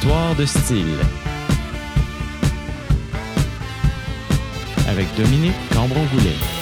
Histoire 0.00 0.36
de 0.36 0.46
style. 0.46 0.96
Avec 4.88 5.08
Dominique 5.16 5.56
Cambron-Goulet. 5.74 6.57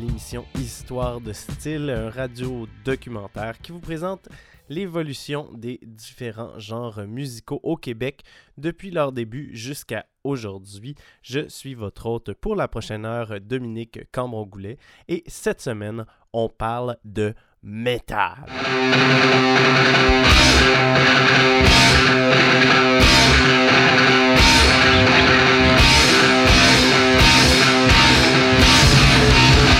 L'émission 0.00 0.46
Histoire 0.58 1.20
de 1.20 1.32
style, 1.32 1.90
un 1.90 2.10
radio 2.10 2.66
documentaire 2.84 3.58
qui 3.58 3.70
vous 3.70 3.80
présente 3.80 4.28
l'évolution 4.70 5.50
des 5.52 5.78
différents 5.82 6.58
genres 6.58 7.06
musicaux 7.06 7.60
au 7.62 7.76
Québec 7.76 8.22
depuis 8.56 8.90
leur 8.90 9.12
début 9.12 9.50
jusqu'à 9.52 10.06
aujourd'hui. 10.24 10.94
Je 11.22 11.48
suis 11.48 11.74
votre 11.74 12.06
hôte 12.06 12.32
pour 12.32 12.56
la 12.56 12.66
prochaine 12.66 13.04
heure, 13.04 13.40
Dominique 13.42 14.00
Cambron-Goulet, 14.12 14.78
et 15.08 15.22
cette 15.26 15.60
semaine, 15.60 16.06
on 16.32 16.48
parle 16.48 16.96
de 17.04 17.34
métal. 17.62 18.46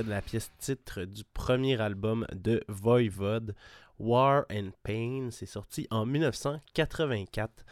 de 0.00 0.08
la 0.08 0.22
pièce 0.22 0.50
titre 0.58 1.04
du 1.04 1.22
premier 1.34 1.78
album 1.78 2.26
de 2.32 2.62
Voivode, 2.68 3.54
War 3.98 4.44
and 4.50 4.70
Pain. 4.82 5.28
C'est 5.30 5.46
sorti 5.46 5.86
en 5.90 6.06
1984. 6.06 7.64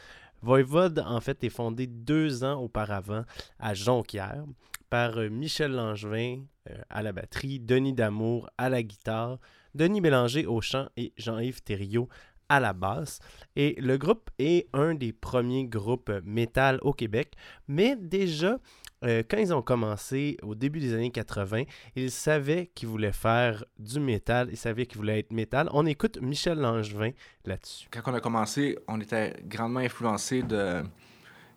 Voivode, 0.43 0.99
en 1.07 1.21
fait, 1.21 1.43
est 1.45 1.51
fondé 1.51 1.87
deux 1.87 2.45
ans 2.45 2.61
auparavant 2.61 3.25
à 3.59 3.73
Jonquière 3.73 4.45
par 4.91 5.19
euh, 5.19 5.31
Michel 5.31 5.73
Langevin 5.73 6.43
euh, 6.69 6.77
à 6.91 7.03
la 7.03 7.13
batterie, 7.13 7.59
Denis 7.59 7.95
Damour 7.95 8.51
à 8.59 8.69
la 8.69 8.83
guitare, 8.83 9.39
Denis 9.75 10.01
Bélanger 10.01 10.47
au 10.47 10.61
chant 10.61 10.89
et 10.97 11.15
Jean-Yves 11.17 11.63
Thériault 11.63 12.09
à 12.51 12.61
la 12.61 12.75
basse. 12.75 13.21
Et 13.57 13.77
le 13.81 13.97
groupe 13.97 14.29
est 14.39 14.69
un 14.75 14.95
des 14.95 15.13
premiers 15.13 15.65
groupes 15.65 16.13
métal 16.25 16.79
au 16.83 16.93
Québec, 16.93 17.35
mais 17.67 17.97
déjà 17.97 18.59
euh, 19.05 19.23
quand 19.29 19.39
ils 19.39 19.55
ont 19.55 19.63
commencé 19.63 20.37
au 20.43 20.55
début 20.55 20.79
des 20.79 20.95
années 20.95 21.11
80, 21.11 21.63
ils 21.97 22.11
savaient 22.11 22.71
qu'ils 22.75 22.89
voulaient 22.89 23.13
faire 23.13 23.65
du 23.79 23.99
métal, 23.99 24.49
ils 24.51 24.57
savaient 24.57 24.87
qu'ils 24.87 24.99
voulaient 24.99 25.21
être 25.21 25.33
métal. 25.33 25.69
On 25.73 25.87
écoute 25.87 26.19
Michel 26.21 26.59
Langevin 26.59 27.11
là-dessus. 27.45 27.89
Quand 27.91 28.03
on 28.07 28.15
a 28.15 28.21
commencé, 28.21 28.79
on 28.89 29.01
était 29.01 29.35
grandement 29.47 29.81
influencé 29.81 30.43
de 30.43 30.83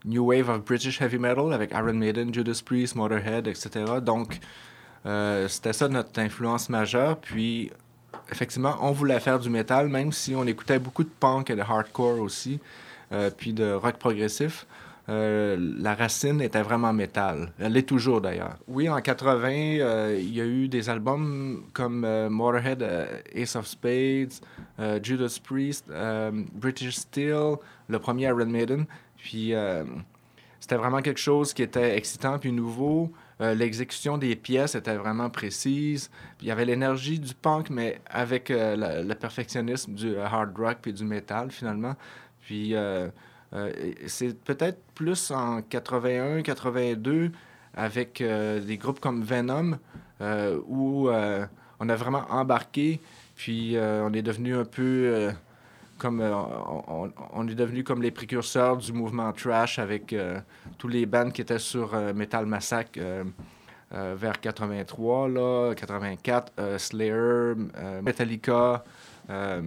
New 0.05 0.25
Wave 0.25 0.49
of 0.49 0.63
British 0.63 1.01
Heavy 1.01 1.17
Metal 1.17 1.51
avec 1.53 1.71
Iron 1.71 1.93
Maiden, 1.93 2.33
Judas 2.33 2.61
Priest, 2.63 2.95
Motorhead, 2.95 3.47
etc. 3.47 3.85
Donc, 4.01 4.39
euh, 5.05 5.47
c'était 5.47 5.73
ça 5.73 5.87
notre 5.87 6.19
influence 6.19 6.69
majeure. 6.69 7.17
Puis, 7.17 7.71
effectivement, 8.31 8.75
on 8.81 8.91
voulait 8.91 9.19
faire 9.19 9.39
du 9.39 9.49
métal, 9.49 9.89
même 9.89 10.11
si 10.11 10.35
on 10.35 10.45
écoutait 10.45 10.79
beaucoup 10.79 11.03
de 11.03 11.11
punk 11.19 11.49
et 11.49 11.55
de 11.55 11.61
hardcore 11.61 12.19
aussi, 12.19 12.59
euh, 13.11 13.29
puis 13.35 13.53
de 13.53 13.73
rock 13.73 13.97
progressif. 13.97 14.65
Euh, 15.09 15.57
la 15.79 15.95
racine 15.95 16.41
était 16.41 16.61
vraiment 16.61 16.93
métal. 16.93 17.51
Elle 17.59 17.73
l'est 17.73 17.87
toujours 17.87 18.21
d'ailleurs. 18.21 18.57
Oui, 18.67 18.87
en 18.87 19.01
80, 19.01 19.49
euh, 19.49 20.17
il 20.17 20.33
y 20.33 20.39
a 20.39 20.45
eu 20.45 20.69
des 20.69 20.89
albums 20.89 21.63
comme 21.73 22.05
euh, 22.05 22.29
Motorhead, 22.29 22.85
Ace 23.33 23.55
of 23.55 23.67
Spades, 23.67 24.33
Judas 25.01 25.39
Priest, 25.43 25.91
British 26.53 26.95
Steel, 26.95 27.55
le 27.89 27.99
premier 27.99 28.27
Iron 28.27 28.45
Maiden. 28.45 28.85
Puis 29.17 29.53
c'était 30.59 30.75
vraiment 30.75 31.01
quelque 31.01 31.19
chose 31.19 31.53
qui 31.53 31.63
était 31.63 31.97
excitant 31.97 32.39
puis 32.39 32.51
nouveau. 32.51 33.11
L'exécution 33.39 34.17
des 34.17 34.35
pièces 34.35 34.75
était 34.75 34.95
vraiment 34.95 35.29
précise. 35.29 36.09
Il 36.41 36.47
y 36.47 36.51
avait 36.51 36.65
l'énergie 36.65 37.19
du 37.19 37.33
punk, 37.33 37.69
mais 37.69 37.99
avec 38.09 38.49
le 38.49 39.13
perfectionnisme 39.13 39.93
du 39.93 40.17
hard 40.17 40.57
rock 40.57 40.77
puis 40.81 40.93
du 40.93 41.03
metal 41.03 41.51
finalement. 41.51 41.95
Puis 42.41 42.73
c'est 44.07 44.37
peut-être 44.43 44.79
plus 44.95 45.31
en 45.31 45.61
81, 45.61 46.41
82 46.41 47.31
avec 47.75 48.21
euh, 48.21 48.59
des 48.59 48.77
groupes 48.77 48.99
comme 48.99 49.23
Venom 49.23 49.77
euh, 50.21 50.59
où 50.67 51.09
euh, 51.09 51.45
on 51.79 51.89
a 51.89 51.95
vraiment 51.95 52.25
embarqué. 52.29 52.99
Puis 53.35 53.75
euh, 53.75 54.07
on 54.07 54.13
est 54.13 54.21
devenu 54.21 54.55
un 54.55 54.65
peu 54.65 54.81
euh, 54.81 55.31
comme 55.97 56.21
euh, 56.21 56.33
on, 57.33 57.47
est 57.47 57.55
devenu 57.55 57.83
comme 57.83 58.01
les 58.01 58.11
précurseurs 58.11 58.77
du 58.77 58.93
mouvement 58.93 59.31
trash 59.31 59.79
avec 59.79 60.13
euh, 60.13 60.39
tous 60.77 60.87
les 60.87 61.05
bands 61.05 61.29
qui 61.31 61.41
étaient 61.41 61.59
sur 61.59 61.93
euh, 61.93 62.13
Metal 62.13 62.45
Massacre 62.45 62.91
euh, 62.97 63.23
euh, 63.93 64.15
vers 64.17 64.39
83 64.39 65.29
là, 65.29 65.73
84, 65.75 66.53
euh, 66.59 66.77
Slayer, 66.77 67.11
euh, 67.13 68.01
Metallica, 68.01 68.83
euh, 69.29 69.61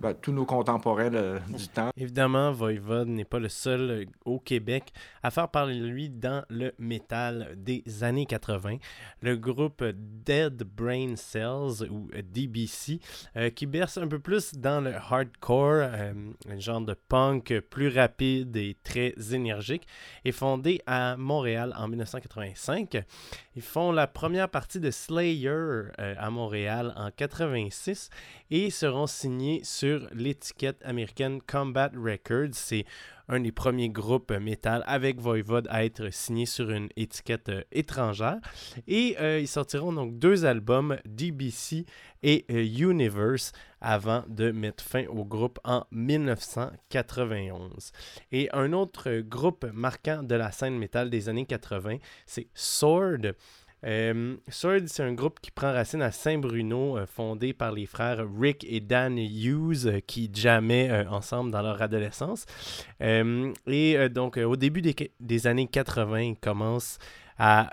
ben, 0.00 0.14
tous 0.14 0.32
nos 0.32 0.46
contemporains 0.46 1.10
du 1.48 1.68
temps. 1.68 1.90
Évidemment, 1.96 2.52
Voivode 2.52 3.08
n'est 3.08 3.24
pas 3.24 3.38
le 3.38 3.50
seul 3.50 3.90
euh, 3.90 4.04
au 4.24 4.38
Québec 4.38 4.92
à 5.22 5.30
faire 5.30 5.48
parler 5.48 5.78
de 5.78 5.84
lui 5.84 6.08
dans 6.08 6.42
le 6.48 6.72
métal 6.78 7.54
des 7.56 7.84
années 8.02 8.26
80. 8.26 8.78
Le 9.20 9.36
groupe 9.36 9.84
Dead 9.84 10.62
Brain 10.62 11.16
Cells, 11.16 11.86
ou 11.90 12.08
DBC, 12.32 13.00
euh, 13.36 13.50
qui 13.50 13.66
berce 13.66 13.98
un 13.98 14.08
peu 14.08 14.18
plus 14.18 14.54
dans 14.54 14.80
le 14.80 14.94
hardcore, 14.94 15.82
euh, 15.82 16.12
un 16.48 16.58
genre 16.58 16.80
de 16.80 16.94
punk 16.94 17.60
plus 17.68 17.88
rapide 17.88 18.56
et 18.56 18.76
très 18.82 19.14
énergique, 19.32 19.86
est 20.24 20.32
fondé 20.32 20.80
à 20.86 21.16
Montréal 21.18 21.74
en 21.76 21.88
1985. 21.88 23.04
Ils 23.56 23.62
font 23.62 23.90
la 23.90 24.06
première 24.06 24.48
partie 24.48 24.78
de 24.78 24.92
Slayer 24.92 25.48
euh, 25.48 25.90
à 25.98 26.30
Montréal 26.30 26.92
en 26.96 27.10
86 27.10 28.08
et 28.52 28.70
seront 28.70 29.08
signés 29.08 29.60
sur 29.64 30.08
l'étiquette 30.12 30.80
américaine 30.84 31.40
Combat 31.42 31.90
Records. 31.96 32.84
Un 33.30 33.40
des 33.40 33.52
premiers 33.52 33.88
groupes 33.88 34.32
métal 34.32 34.82
avec 34.86 35.20
Voivode 35.20 35.68
à 35.70 35.84
être 35.84 36.12
signé 36.12 36.46
sur 36.46 36.70
une 36.70 36.88
étiquette 36.96 37.48
euh, 37.48 37.62
étrangère. 37.70 38.40
Et 38.88 39.16
euh, 39.20 39.38
ils 39.38 39.48
sortiront 39.48 39.92
donc 39.92 40.18
deux 40.18 40.44
albums, 40.44 40.98
DBC 41.06 41.86
et 42.24 42.44
euh, 42.50 42.64
Universe, 42.64 43.52
avant 43.80 44.24
de 44.28 44.50
mettre 44.50 44.84
fin 44.84 45.06
au 45.06 45.24
groupe 45.24 45.60
en 45.64 45.86
1991. 45.92 47.92
Et 48.32 48.48
un 48.52 48.72
autre 48.72 49.20
groupe 49.20 49.64
marquant 49.72 50.24
de 50.24 50.34
la 50.34 50.50
scène 50.50 50.76
métal 50.76 51.08
des 51.08 51.28
années 51.28 51.46
80, 51.46 51.98
c'est 52.26 52.48
Sword. 52.52 53.34
Euh, 53.84 54.36
Sword, 54.48 54.82
c'est 54.86 55.02
un 55.02 55.14
groupe 55.14 55.40
qui 55.40 55.50
prend 55.50 55.72
racine 55.72 56.02
à 56.02 56.10
Saint-Bruno, 56.10 56.98
euh, 56.98 57.06
fondé 57.06 57.52
par 57.52 57.72
les 57.72 57.86
frères 57.86 58.24
Rick 58.38 58.66
et 58.68 58.80
Dan 58.80 59.18
Hughes, 59.18 59.86
euh, 59.86 60.00
qui 60.00 60.30
jammaient 60.32 61.06
ensemble 61.06 61.50
dans 61.50 61.62
leur 61.62 61.80
adolescence. 61.80 62.46
Et 63.00 64.08
donc, 64.10 64.36
au 64.36 64.56
début 64.56 64.82
des, 64.82 64.94
des 65.20 65.46
années 65.46 65.66
80, 65.66 66.20
ils 66.20 66.36
commencent 66.36 66.98
à 67.38 67.70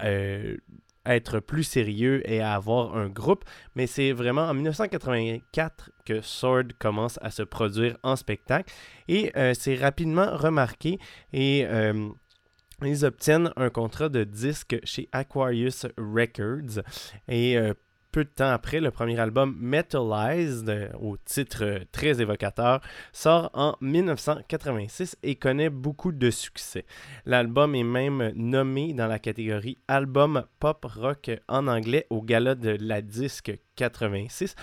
être 1.06 1.40
plus 1.40 1.64
sérieux 1.64 2.22
et 2.30 2.42
à 2.42 2.54
avoir 2.54 2.96
un 2.96 3.08
groupe. 3.08 3.44
Mais 3.76 3.88
c'est 3.88 4.12
vraiment 4.12 4.44
en 4.44 4.54
1984 4.54 5.92
que 6.06 6.22
Sword 6.22 6.68
commence 6.80 7.20
à 7.22 7.32
se 7.32 7.44
produire 7.44 7.98
en 8.04 8.16
spectacle. 8.16 8.74
Et 9.08 9.32
c'est 9.54 9.76
rapidement 9.76 10.36
remarqué 10.36 11.00
et... 11.34 11.66
ils 12.86 13.06
obtiennent 13.06 13.52
un 13.56 13.70
contrat 13.70 14.10
de 14.10 14.24
disque 14.24 14.80
chez 14.84 15.10
Aquarius 15.12 15.88
Records 15.98 16.84
et 17.28 17.58
euh, 17.58 17.74
peu 18.12 18.24
de 18.24 18.30
temps 18.30 18.52
après, 18.52 18.80
le 18.80 18.92
premier 18.92 19.20
album 19.20 19.56
Metalized, 19.60 20.70
euh, 20.70 20.90
au 21.00 21.18
titre 21.18 21.64
euh, 21.64 21.80
très 21.92 22.22
évocateur, 22.22 22.82
sort 23.12 23.50
en 23.54 23.76
1986 23.82 25.18
et 25.24 25.36
connaît 25.36 25.70
beaucoup 25.70 26.12
de 26.12 26.30
succès. 26.30 26.86
L'album 27.26 27.74
est 27.76 27.84
même 27.84 28.32
nommé 28.36 28.94
dans 28.94 29.08
la 29.08 29.20
catégorie 29.20 29.80
album 29.88 30.46
pop 30.60 30.86
rock 30.86 31.32
en 31.48 31.68
anglais 31.68 32.06
au 32.10 32.22
gala 32.22 32.56
de 32.56 32.78
la 32.80 33.02
disque 33.02 33.58
86 33.76 34.56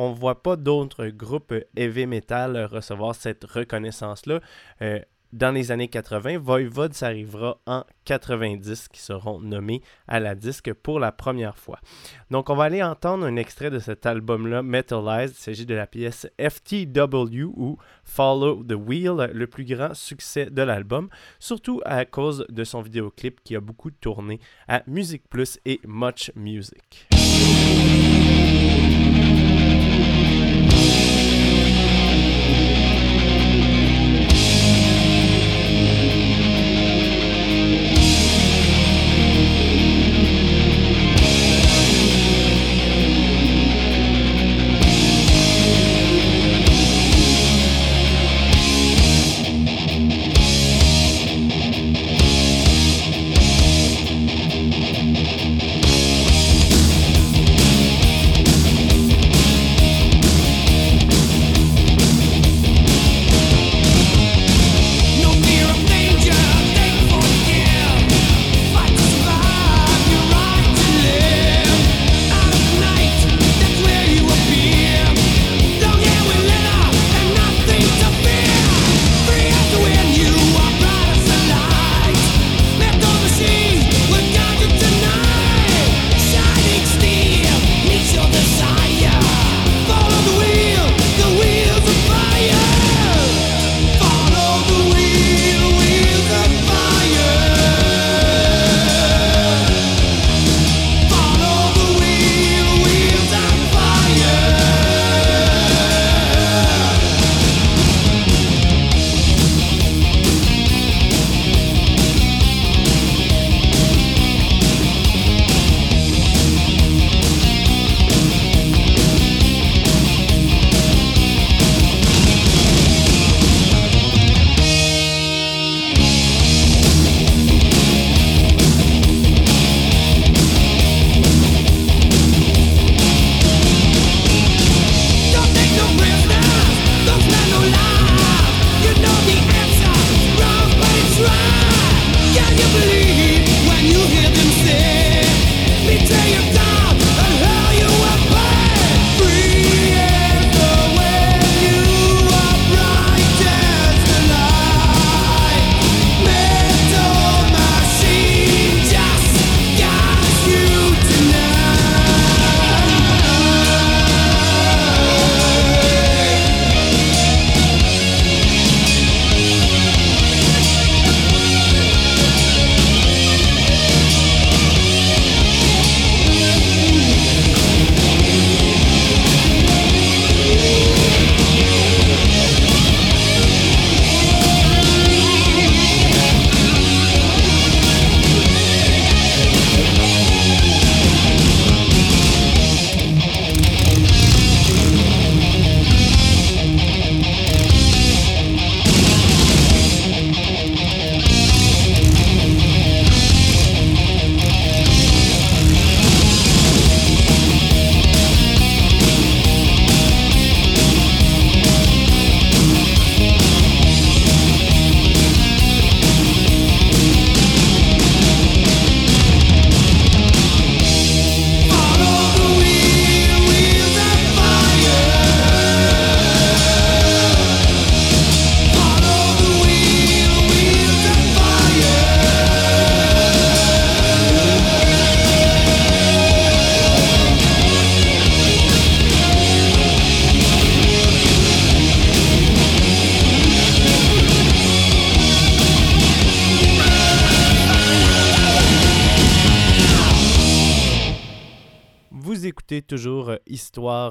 on 0.00 0.10
ne 0.10 0.14
voit 0.14 0.44
pas 0.44 0.54
d'autres 0.54 1.08
groupes 1.08 1.54
heavy 1.76 2.06
metal 2.06 2.56
recevoir 2.66 3.16
cette 3.16 3.42
reconnaissance-là. 3.42 4.38
Dans 5.32 5.50
les 5.50 5.70
années 5.72 5.88
80, 5.88 6.38
Voivod 6.38 6.94
s'arrivera 6.94 7.58
en 7.66 7.84
90 8.04 8.88
qui 8.88 9.00
seront 9.00 9.40
nommés 9.40 9.82
à 10.06 10.20
la 10.20 10.34
disque 10.34 10.72
pour 10.72 11.00
la 11.00 11.12
première 11.12 11.58
fois. 11.58 11.78
Donc 12.30 12.48
on 12.50 12.56
va 12.56 12.64
aller 12.64 12.82
entendre 12.82 13.26
un 13.26 13.36
extrait 13.36 13.70
de 13.70 13.78
cet 13.78 14.06
album-là, 14.06 14.62
Metalized. 14.62 15.36
Il 15.36 15.40
s'agit 15.40 15.66
de 15.66 15.74
la 15.74 15.86
pièce 15.86 16.26
FTW 16.38 17.44
ou 17.44 17.76
Follow 18.04 18.64
the 18.64 18.72
Wheel, 18.74 19.30
le 19.32 19.46
plus 19.46 19.64
grand 19.64 19.94
succès 19.94 20.46
de 20.46 20.62
l'album, 20.62 21.08
surtout 21.38 21.82
à 21.84 22.04
cause 22.04 22.46
de 22.48 22.64
son 22.64 22.80
vidéoclip 22.80 23.42
qui 23.44 23.54
a 23.54 23.60
beaucoup 23.60 23.90
tourné 23.90 24.40
à 24.66 24.82
Music 24.86 25.22
Plus 25.28 25.58
et 25.66 25.80
Much 25.84 26.32
Music. 26.34 27.17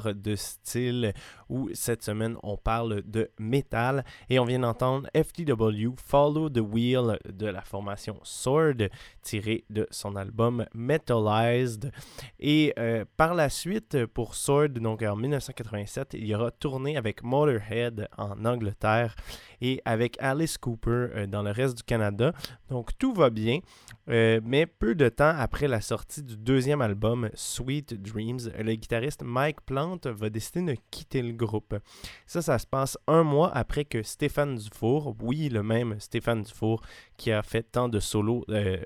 De 0.05 0.35
style 0.35 1.13
où 1.49 1.69
cette 1.73 2.03
semaine 2.03 2.37
on 2.43 2.57
parle 2.57 3.01
de 3.03 3.29
métal. 3.39 4.03
Et 4.29 4.39
on 4.39 4.45
vient 4.45 4.59
d'entendre 4.59 5.07
FTW 5.15 5.95
Follow 5.97 6.49
the 6.49 6.59
Wheel 6.59 7.19
de 7.25 7.47
la 7.47 7.61
formation 7.61 8.19
Sword 8.23 8.89
tiré 9.27 9.65
de 9.69 9.87
son 9.91 10.15
album 10.15 10.65
Metalized 10.73 11.91
et 12.39 12.73
euh, 12.79 13.03
par 13.17 13.33
la 13.33 13.49
suite 13.49 14.05
pour 14.05 14.35
Sword 14.35 14.69
donc 14.69 15.01
en 15.01 15.15
1987 15.15 16.13
il 16.13 16.25
y 16.25 16.33
aura 16.33 16.51
tourné 16.51 16.95
avec 16.95 17.23
Motorhead 17.23 18.07
en 18.17 18.45
Angleterre 18.45 19.15
et 19.59 19.81
avec 19.85 20.15
Alice 20.19 20.57
Cooper 20.57 20.89
euh, 20.91 21.27
dans 21.27 21.43
le 21.43 21.51
reste 21.51 21.77
du 21.77 21.83
Canada 21.83 22.31
donc 22.69 22.97
tout 22.97 23.13
va 23.13 23.29
bien 23.29 23.59
mais 24.09 24.65
peu 24.65 24.95
de 24.95 25.09
temps 25.09 25.33
après 25.37 25.67
la 25.67 25.81
sortie 25.81 26.23
du 26.23 26.37
deuxième 26.37 26.81
album 26.81 27.29
Sweet 27.33 28.01
Dreams 28.01 28.39
le 28.57 28.75
guitariste 28.75 29.23
Mike 29.23 29.61
Plante 29.65 30.07
va 30.07 30.29
décider 30.29 30.61
de 30.61 30.77
quitter 30.91 31.21
le 31.21 31.33
groupe. 31.33 31.75
Ça, 32.25 32.41
ça 32.41 32.57
se 32.59 32.67
passe 32.67 32.97
un 33.07 33.23
mois 33.23 33.51
après 33.55 33.85
que 33.85 34.03
Stéphane 34.03 34.55
Dufour, 34.55 35.15
oui, 35.21 35.49
le 35.49 35.63
même 35.63 35.99
Stéphane 35.99 36.43
Dufour 36.43 36.81
qui 37.17 37.31
a 37.31 37.43
fait 37.43 37.63
tant 37.63 37.89
de 37.89 37.99
solos 37.99 38.45
euh, 38.49 38.77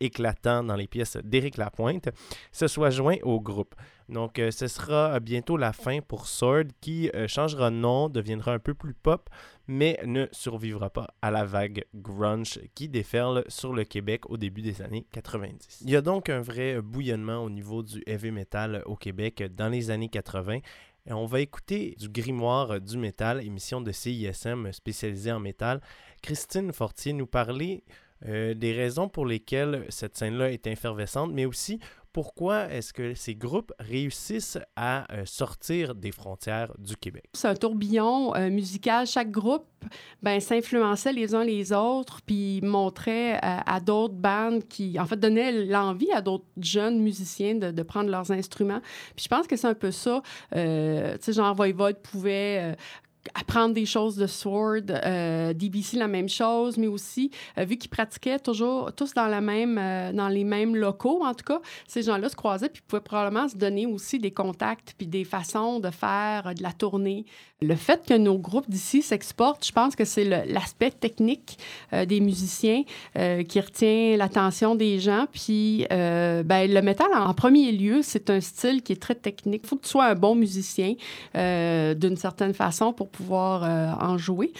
éclatants 0.00 0.62
dans 0.62 0.76
les 0.76 0.86
pièces 0.86 1.16
d'Éric 1.16 1.56
Lapointe, 1.56 2.08
se 2.52 2.68
soit 2.68 2.90
joint 2.90 3.16
au 3.22 3.40
groupe. 3.40 3.74
Donc, 4.08 4.38
euh, 4.38 4.50
ce 4.50 4.68
sera 4.68 5.18
bientôt 5.18 5.56
la 5.56 5.72
fin 5.72 6.00
pour 6.00 6.28
Sword 6.28 6.66
qui 6.80 7.10
euh, 7.14 7.26
changera 7.26 7.70
de 7.70 7.76
nom, 7.76 8.08
deviendra 8.08 8.52
un 8.52 8.58
peu 8.58 8.74
plus 8.74 8.94
pop, 8.94 9.28
mais 9.66 9.98
ne 10.04 10.26
survivra 10.30 10.90
pas 10.90 11.08
à 11.22 11.30
la 11.30 11.44
vague 11.44 11.84
grunge 11.94 12.60
qui 12.74 12.88
déferle 12.88 13.44
sur 13.48 13.72
le 13.72 13.84
Québec 13.84 14.30
au 14.30 14.36
début 14.36 14.62
des 14.62 14.80
années 14.80 15.06
90. 15.10 15.82
Il 15.82 15.90
y 15.90 15.96
a 15.96 16.02
donc 16.02 16.28
un 16.28 16.40
vrai 16.40 16.80
bouillonnement 16.80 17.38
au 17.38 17.50
niveau 17.50 17.82
du 17.82 18.02
heavy 18.06 18.30
metal 18.30 18.82
au 18.86 18.94
Québec 18.94 19.42
dans 19.54 19.68
les 19.68 19.90
années 19.90 20.08
80. 20.08 20.60
Et 21.08 21.12
on 21.12 21.26
va 21.26 21.40
écouter 21.40 21.94
du 21.98 22.08
Grimoire 22.08 22.80
du 22.80 22.98
métal, 22.98 23.44
émission 23.44 23.80
de 23.80 23.92
CISM 23.92 24.72
spécialisée 24.72 25.30
en 25.30 25.38
métal. 25.38 25.80
Christine 26.20 26.72
Fortier 26.72 27.12
nous 27.12 27.28
parlait 27.28 27.84
euh, 28.24 28.54
des 28.54 28.72
raisons 28.72 29.08
pour 29.08 29.26
lesquelles 29.26 29.84
cette 29.88 30.16
scène-là 30.16 30.50
est 30.50 30.66
effervescente, 30.66 31.32
mais 31.32 31.44
aussi 31.44 31.78
pourquoi 32.12 32.72
est-ce 32.72 32.94
que 32.94 33.12
ces 33.12 33.34
groupes 33.34 33.74
réussissent 33.78 34.58
à 34.74 35.12
euh, 35.12 35.26
sortir 35.26 35.94
des 35.94 36.12
frontières 36.12 36.72
du 36.78 36.96
Québec? 36.96 37.24
C'est 37.34 37.48
un 37.48 37.54
tourbillon 37.54 38.34
euh, 38.34 38.48
musical. 38.48 39.06
Chaque 39.06 39.30
groupe 39.30 39.66
ben, 40.22 40.40
s'influençait 40.40 41.12
les 41.12 41.34
uns 41.34 41.44
les 41.44 41.74
autres, 41.74 42.22
puis 42.24 42.62
montrait 42.62 43.38
à 43.42 43.80
d'autres 43.80 44.14
bandes 44.14 44.66
qui, 44.66 44.98
en 44.98 45.04
fait, 45.04 45.20
donnaient 45.20 45.66
l'envie 45.66 46.10
à 46.10 46.22
d'autres 46.22 46.46
jeunes 46.58 47.00
musiciens 47.00 47.54
de, 47.54 47.82
prendre 47.82 48.08
leurs 48.08 48.32
instruments. 48.32 48.80
Puis 49.14 49.24
je 49.24 49.28
pense 49.28 49.46
que 49.46 49.56
c'est 49.56 49.68
un 49.68 49.74
peu 49.74 49.90
ça. 49.90 50.22
tu 50.52 50.58
sais, 50.58 51.32
genre 51.34 51.54
Voivode 51.54 52.00
pouvait 52.00 52.76
apprendre 53.34 53.74
des 53.74 53.86
choses 53.86 54.16
de 54.16 54.26
Sword, 54.26 54.82
euh, 54.90 55.52
DBC 55.52 55.96
la 55.96 56.08
même 56.08 56.28
chose, 56.28 56.78
mais 56.78 56.86
aussi 56.86 57.30
euh, 57.58 57.64
vu 57.64 57.76
qu'ils 57.76 57.90
pratiquaient 57.90 58.38
toujours 58.38 58.92
tous 58.92 59.14
dans 59.14 59.26
euh, 59.30 60.12
dans 60.12 60.28
les 60.28 60.44
mêmes 60.44 60.76
locaux 60.76 61.24
en 61.24 61.34
tout 61.34 61.44
cas, 61.44 61.60
ces 61.86 62.02
gens-là 62.02 62.28
se 62.28 62.36
croisaient 62.36 62.68
puis 62.68 62.82
pouvaient 62.86 63.00
probablement 63.00 63.48
se 63.48 63.56
donner 63.56 63.86
aussi 63.86 64.18
des 64.18 64.30
contacts 64.30 64.94
puis 64.96 65.06
des 65.06 65.24
façons 65.24 65.80
de 65.80 65.90
faire 65.90 66.54
de 66.54 66.62
la 66.62 66.72
tournée. 66.72 67.24
Le 67.62 67.74
fait 67.74 68.04
que 68.06 68.14
nos 68.14 68.38
groupes 68.38 68.68
d'ici 68.68 69.02
s'exportent, 69.02 69.66
je 69.66 69.72
pense 69.72 69.96
que 69.96 70.04
c'est 70.04 70.24
l'aspect 70.24 70.90
technique 70.90 71.58
des 72.06 72.20
musiciens 72.20 72.82
qui 73.48 73.60
retient 73.60 74.16
l'attention 74.16 74.74
des 74.74 74.98
gens. 74.98 75.26
Puis 75.32 75.86
ben, 75.88 76.44
le 76.70 76.80
métal 76.82 77.08
en, 77.14 77.32
premier 77.32 77.72
lieu, 77.72 78.00
c'est 78.02 78.28
un 78.28 78.40
style 78.40 78.82
qui 78.82 78.92
est 78.92 79.00
très 79.00 79.14
technique. 79.14 79.62
Il 79.64 79.68
faut 79.68 79.76
que 79.76 79.84
tu 79.84 79.90
sois 79.90 80.06
un 80.06 80.14
bon 80.14 80.34
musicien 80.34 80.94
d'une 81.34 82.16
certaine 82.16 82.52
façon 82.52 82.92
pour 82.92 83.08
pouvoir 83.08 83.64
euh, 83.64 83.92
en 84.00 84.18
jouer. 84.18 84.52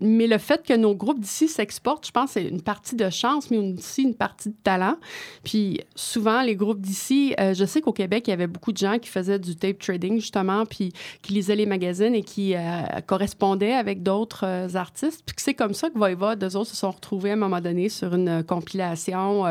Mais 0.00 0.26
le 0.26 0.38
fait 0.38 0.64
que 0.66 0.74
nos 0.74 0.94
groupes 0.94 1.20
d'ici 1.20 1.48
s'exportent, 1.48 2.06
je 2.06 2.10
pense 2.10 2.32
c'est 2.32 2.44
une 2.44 2.62
partie 2.62 2.96
de 2.96 3.08
chance, 3.10 3.50
mais 3.50 3.58
aussi 3.58 4.02
une 4.02 4.14
partie 4.14 4.50
de 4.50 4.56
talent. 4.62 4.96
Puis 5.42 5.80
souvent, 5.94 6.42
les 6.42 6.56
groupes 6.56 6.80
d'ici, 6.80 7.34
euh, 7.40 7.54
je 7.54 7.64
sais 7.64 7.80
qu'au 7.80 7.92
Québec, 7.92 8.24
il 8.26 8.30
y 8.30 8.32
avait 8.32 8.46
beaucoup 8.46 8.72
de 8.72 8.76
gens 8.76 8.98
qui 8.98 9.08
faisaient 9.08 9.38
du 9.38 9.56
tape 9.56 9.78
trading, 9.78 10.20
justement, 10.20 10.66
puis 10.66 10.92
qui 11.22 11.32
lisaient 11.32 11.56
les 11.56 11.66
magazines 11.66 12.14
et 12.14 12.22
qui 12.22 12.43
euh, 12.54 13.00
correspondaient 13.06 13.72
avec 13.72 14.02
d'autres 14.02 14.76
artistes. 14.76 15.22
Puis 15.24 15.36
c'est 15.38 15.54
comme 15.54 15.74
ça 15.74 15.90
que 15.90 15.98
Voivode, 15.98 16.38
deux 16.38 16.56
autres, 16.56 16.70
se 16.70 16.76
sont 16.76 16.90
retrouvés 16.90 17.30
à 17.30 17.32
un 17.34 17.36
moment 17.36 17.60
donné 17.60 17.88
sur 17.88 18.14
une 18.14 18.44
compilation 18.44 19.44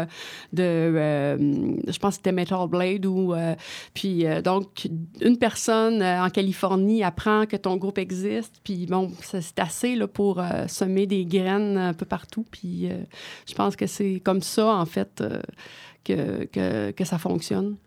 de, 0.54 1.38
je 1.88 1.98
pense 2.00 2.12
que 2.12 2.16
c'était 2.18 2.32
Metal 2.32 2.68
Blade, 2.68 3.06
ou 3.06 3.34
puis 3.94 4.26
donc, 4.44 4.88
une 5.22 5.38
personne 5.38 6.02
en 6.04 6.30
Californie 6.30 7.04
apprend 7.04 7.46
que 7.46 7.56
ton 7.56 7.78
groupe 7.78 7.98
existe, 7.98 8.56
puis 8.64 8.86
bon, 8.86 9.12
c'est 9.22 9.60
assez 9.60 9.96
là, 9.96 10.08
pour 10.08 10.40
euh, 10.40 10.68
semer 10.68 11.06
des 11.06 11.26
graines 11.26 11.78
un 11.78 11.94
peu 11.94 12.06
partout. 12.06 12.46
Puis 12.52 12.90
euh, 12.90 13.04
je 13.48 13.54
pense 13.54 13.76
que 13.76 13.88
c'est 13.88 14.22
comme 14.24 14.42
ça, 14.42 14.68
en 14.68 14.86
fait, 14.86 15.22
euh, 15.22 15.42
que, 16.04 16.92
que 16.92 17.06
ça 17.06 17.18
fonctionne. 17.18 17.78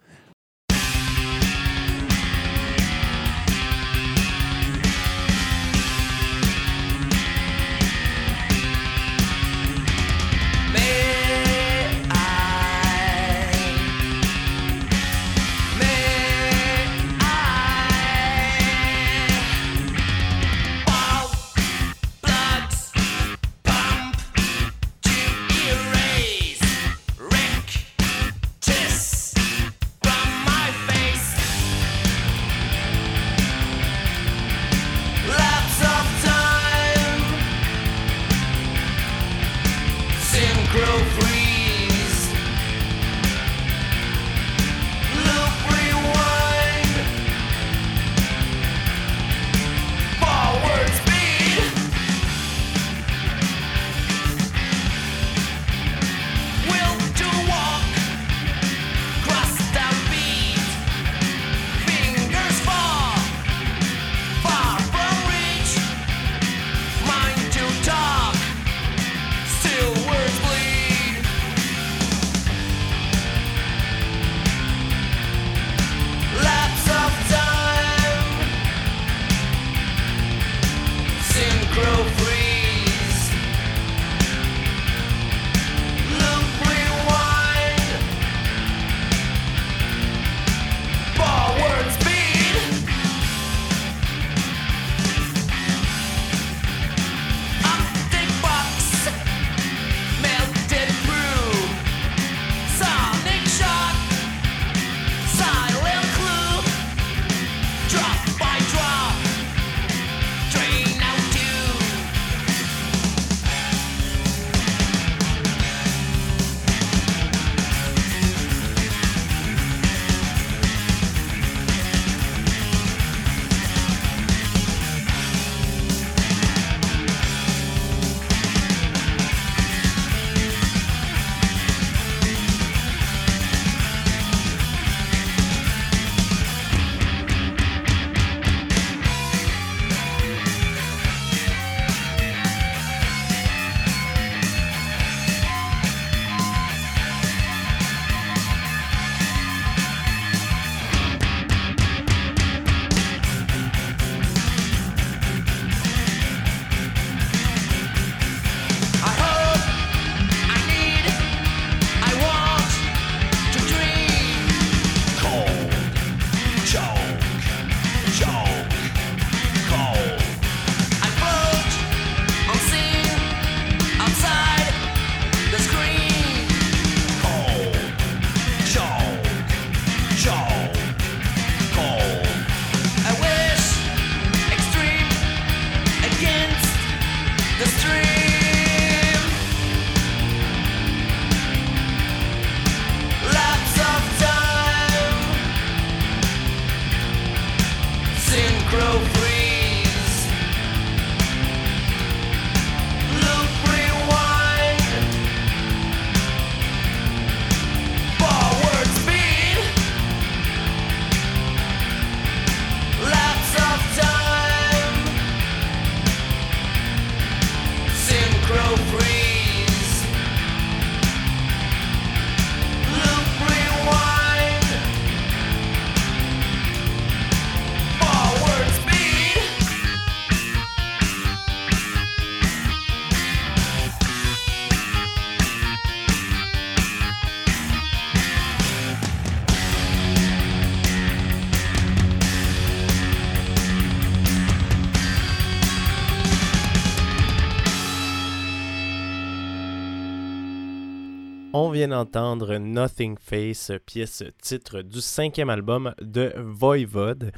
Vient 251.87 251.99
d'entendre 251.99 252.57
Nothing 252.57 253.17
Face, 253.19 253.71
pièce 253.85 254.23
titre 254.43 254.81
du 254.83 255.01
cinquième 255.01 255.51
album 255.51 255.95
de 256.01 256.33
Voivode. 256.37 257.31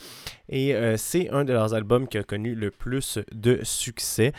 Et 0.48 0.74
euh, 0.74 0.96
c'est 0.96 1.28
un 1.30 1.44
de 1.44 1.52
leurs 1.52 1.74
albums 1.74 2.08
qui 2.08 2.16
a 2.16 2.22
connu 2.22 2.54
le 2.54 2.70
plus 2.70 3.18
de 3.32 3.60
succès. 3.62 4.32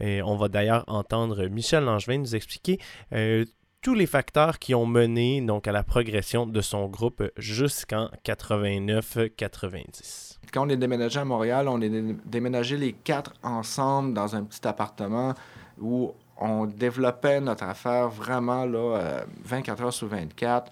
Et 0.00 0.22
on 0.22 0.36
va 0.36 0.46
d'ailleurs 0.48 0.84
entendre 0.86 1.46
Michel 1.46 1.82
Langevin 1.82 2.18
nous 2.18 2.36
expliquer 2.36 2.78
euh, 3.12 3.44
tous 3.82 3.94
les 3.94 4.06
facteurs 4.06 4.60
qui 4.60 4.76
ont 4.76 4.86
mené 4.86 5.40
donc 5.40 5.66
à 5.66 5.72
la 5.72 5.82
progression 5.82 6.46
de 6.46 6.60
son 6.60 6.86
groupe 6.86 7.24
jusqu'en 7.36 8.10
89-90. 8.24 10.38
Quand 10.52 10.66
on 10.66 10.68
est 10.68 10.76
déménagé 10.76 11.18
à 11.18 11.24
Montréal, 11.24 11.66
on 11.68 11.80
est 11.80 11.90
déménagé 12.26 12.76
les 12.76 12.92
quatre 12.92 13.32
ensemble 13.42 14.14
dans 14.14 14.36
un 14.36 14.44
petit 14.44 14.68
appartement 14.68 15.34
où 15.80 16.12
on 16.38 16.66
développait 16.66 17.40
notre 17.40 17.64
affaire 17.64 18.08
vraiment 18.08 18.64
là, 18.64 19.22
24 19.44 19.80
euh, 19.80 19.84
heures 19.84 19.92
sur 19.92 20.06
24. 20.08 20.70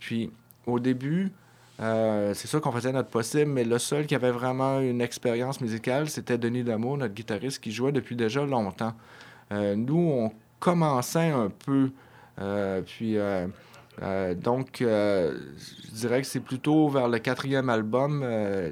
Puis 0.00 0.30
au 0.66 0.78
début, 0.78 1.30
euh, 1.80 2.32
c'est 2.34 2.48
sûr 2.48 2.60
qu'on 2.60 2.72
faisait 2.72 2.92
notre 2.92 3.08
possible, 3.08 3.50
mais 3.50 3.64
le 3.64 3.78
seul 3.78 4.06
qui 4.06 4.14
avait 4.14 4.30
vraiment 4.30 4.80
une 4.80 5.00
expérience 5.00 5.60
musicale, 5.60 6.08
c'était 6.08 6.38
Denis 6.38 6.64
Damour, 6.64 6.98
notre 6.98 7.14
guitariste, 7.14 7.62
qui 7.62 7.72
jouait 7.72 7.92
depuis 7.92 8.16
déjà 8.16 8.44
longtemps. 8.44 8.94
Euh, 9.52 9.74
nous, 9.74 9.98
on 9.98 10.32
commençait 10.60 11.30
un 11.30 11.50
peu. 11.50 11.90
puis, 12.86 13.16
donc, 14.36 14.76
je 14.80 15.90
dirais 15.92 16.22
que 16.22 16.26
c'est 16.26 16.40
plutôt 16.40 16.88
vers 16.88 17.08
le 17.08 17.18
quatrième 17.18 17.68
album, 17.68 18.24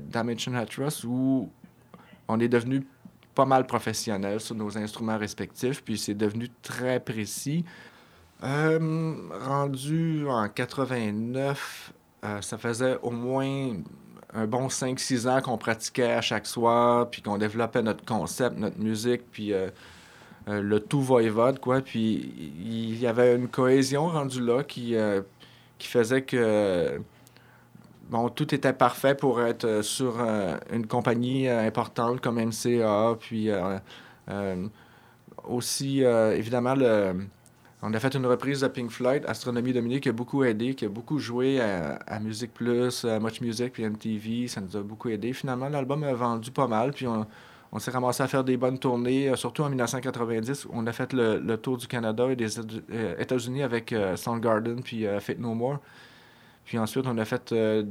Damage 0.03 0.49
Hatros, 0.49 1.05
où 1.05 1.51
on 2.29 2.39
est 2.39 2.49
devenu 2.49 2.87
pas 3.41 3.47
mal 3.47 3.67
professionnel 3.67 4.39
sur 4.39 4.55
nos 4.55 4.77
instruments 4.77 5.17
respectifs, 5.17 5.83
puis 5.83 5.97
c'est 5.97 6.13
devenu 6.13 6.51
très 6.61 7.01
précis. 7.01 7.65
Euh, 8.45 9.15
rendu 9.47 10.27
en 10.29 10.47
89, 10.47 11.95
euh, 12.23 12.43
ça 12.43 12.59
faisait 12.59 12.99
au 13.01 13.11
moins 13.11 13.77
un 14.35 14.47
bon 14.47 14.67
5-6 14.69 15.27
ans 15.27 15.41
qu'on 15.41 15.57
pratiquait 15.57 16.13
à 16.13 16.21
chaque 16.21 16.45
soir, 16.45 17.09
puis 17.09 17.23
qu'on 17.23 17.39
développait 17.39 17.81
notre 17.81 18.05
concept, 18.05 18.59
notre 18.59 18.79
musique, 18.79 19.23
puis 19.33 19.55
euh, 19.55 19.71
le 20.47 20.79
tout 20.79 21.01
voivode, 21.01 21.61
quoi. 21.61 21.81
Puis 21.81 22.35
il 22.63 23.01
y 23.01 23.07
avait 23.07 23.35
une 23.35 23.49
cohésion 23.49 24.09
rendue 24.09 24.45
là 24.45 24.63
qui, 24.65 24.97
qui 25.79 25.89
faisait 25.89 26.21
que 26.21 27.01
bon, 28.11 28.29
tout 28.29 28.55
était 28.55 28.73
parfait 28.73 29.15
pour 29.15 29.41
être 29.41 29.65
euh, 29.65 29.83
sur 29.83 30.21
euh, 30.21 30.57
une 30.73 30.87
compagnie 30.87 31.49
euh, 31.49 31.67
importante 31.67 32.21
comme 32.21 32.39
MCA. 32.39 33.17
Puis 33.19 33.49
aussi, 35.45 36.03
évidemment, 36.03 36.75
le, 36.75 37.15
on 37.83 37.95
a 37.95 37.99
fait 37.99 38.15
une 38.15 38.27
reprise 38.27 38.61
de 38.61 38.69
Pink 38.69 38.91
Floyd, 38.91 39.25
Astronomie 39.27 39.73
Dominique, 39.73 40.03
qui 40.03 40.09
a 40.11 40.13
beaucoup 40.13 40.45
aidé, 40.45 40.75
qui 40.75 40.85
a 40.85 40.89
beaucoup 40.89 41.19
joué 41.19 41.61
à, 41.61 41.95
à 42.07 42.21
Music 42.21 42.53
Plus, 42.53 43.05
à 43.05 43.19
Much 43.19 43.41
Music, 43.41 43.73
puis 43.73 43.89
MTV. 43.89 44.49
Ça 44.49 44.61
nous 44.61 44.77
a 44.77 44.83
beaucoup 44.83 45.09
aidé. 45.09 45.33
Finalement, 45.33 45.69
l'album 45.69 46.05
a 46.05 46.13
vendu 46.13 46.51
pas 46.51 46.67
mal, 46.69 46.93
puis 46.93 47.07
on, 47.07 47.27
s'est 47.79 47.91
ramassé 47.91 48.23
à 48.23 48.29
faire 48.29 48.45
des 48.45 48.57
bonnes 48.57 48.79
tournées, 48.79 49.35
surtout 49.35 49.63
en 49.63 49.69
1990. 49.71 50.69
On 50.73 50.87
a 50.87 50.93
fait 50.93 51.13
le, 51.13 51.57
tour 51.57 51.79
du 51.79 51.87
Canada 51.87 52.27
et 52.31 52.37
des 52.37 52.61
États-Unis 53.19 53.63
avec 53.63 53.95
Soundgarden 54.17 54.83
puis 54.83 55.07
Fate 55.21 55.39
No 55.39 55.55
More. 55.55 55.79
Puis 56.71 56.79
ensuite, 56.79 57.05
on 57.09 57.19
a 57.19 57.25
fait 57.25 57.51
euh, 57.51 57.83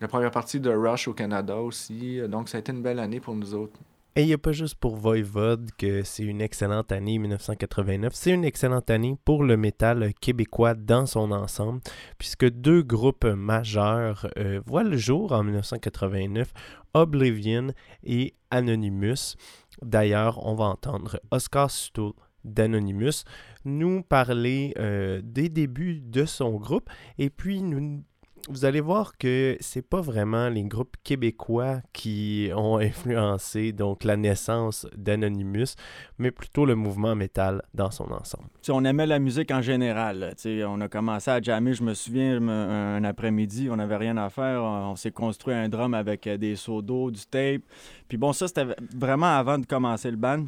la 0.00 0.08
première 0.08 0.32
partie 0.32 0.58
de 0.58 0.70
Rush 0.70 1.06
au 1.06 1.14
Canada 1.14 1.54
aussi. 1.54 2.18
Donc, 2.28 2.48
ça 2.48 2.56
a 2.56 2.60
été 2.60 2.72
une 2.72 2.82
belle 2.82 2.98
année 2.98 3.20
pour 3.20 3.36
nous 3.36 3.54
autres. 3.54 3.78
Et 4.16 4.22
il 4.22 4.26
n'y 4.26 4.32
a 4.32 4.38
pas 4.38 4.50
juste 4.50 4.74
pour 4.74 4.96
Voivod 4.96 5.70
que 5.78 6.02
c'est 6.02 6.24
une 6.24 6.40
excellente 6.40 6.90
année 6.90 7.16
1989, 7.18 8.12
c'est 8.16 8.32
une 8.32 8.44
excellente 8.44 8.90
année 8.90 9.16
pour 9.24 9.44
le 9.44 9.56
métal 9.56 10.12
québécois 10.20 10.74
dans 10.74 11.06
son 11.06 11.30
ensemble, 11.30 11.80
puisque 12.18 12.50
deux 12.50 12.82
groupes 12.82 13.24
majeurs 13.24 14.26
euh, 14.36 14.60
voient 14.66 14.82
le 14.82 14.96
jour 14.96 15.30
en 15.30 15.44
1989, 15.44 16.52
Oblivion 16.94 17.68
et 18.02 18.34
Anonymous. 18.50 19.36
D'ailleurs, 19.80 20.44
on 20.44 20.56
va 20.56 20.64
entendre 20.64 21.20
Oscar 21.30 21.70
Suto 21.70 22.16
d'Anonymous 22.44 23.22
nous 23.64 24.02
parler 24.02 24.72
euh, 24.78 25.20
des 25.22 25.48
débuts 25.48 26.00
de 26.00 26.24
son 26.24 26.56
groupe 26.56 26.88
et 27.18 27.30
puis 27.30 27.62
nous 27.62 28.02
vous 28.48 28.64
allez 28.64 28.80
voir 28.80 29.16
que 29.18 29.56
c'est 29.60 29.86
pas 29.86 30.00
vraiment 30.00 30.48
les 30.48 30.64
groupes 30.64 30.96
québécois 31.04 31.80
qui 31.92 32.50
ont 32.56 32.78
influencé 32.78 33.72
donc 33.72 34.04
la 34.04 34.16
naissance 34.16 34.86
d'Anonymous, 34.96 35.74
mais 36.18 36.30
plutôt 36.30 36.64
le 36.64 36.74
mouvement 36.74 37.14
métal 37.14 37.62
dans 37.74 37.90
son 37.90 38.10
ensemble. 38.12 38.48
on 38.68 38.84
aimait 38.84 39.06
la 39.06 39.18
musique 39.18 39.50
en 39.50 39.60
général. 39.60 40.34
on 40.66 40.80
a 40.80 40.88
commencé 40.88 41.30
à 41.30 41.40
jammer, 41.40 41.74
je 41.74 41.82
me 41.82 41.94
souviens, 41.94 42.40
un 42.48 43.04
après-midi, 43.04 43.68
on 43.70 43.76
n'avait 43.76 43.96
rien 43.96 44.16
à 44.16 44.30
faire. 44.30 44.62
On, 44.62 44.96
s'est 44.96 45.12
construit 45.12 45.54
un 45.54 45.68
drum 45.68 45.94
avec 45.94 46.26
euh, 46.26 46.36
des 46.36 46.56
seaux 46.56 46.82
d'eau, 46.82 47.10
du 47.10 47.24
tape. 47.26 47.62
Puis 48.08 48.18
bon, 48.18 48.32
ça, 48.32 48.48
c'était 48.48 48.66
vraiment 48.96 49.38
avant 49.38 49.58
de 49.58 49.66
commencer 49.66 50.10
le 50.10 50.16
band. 50.16 50.46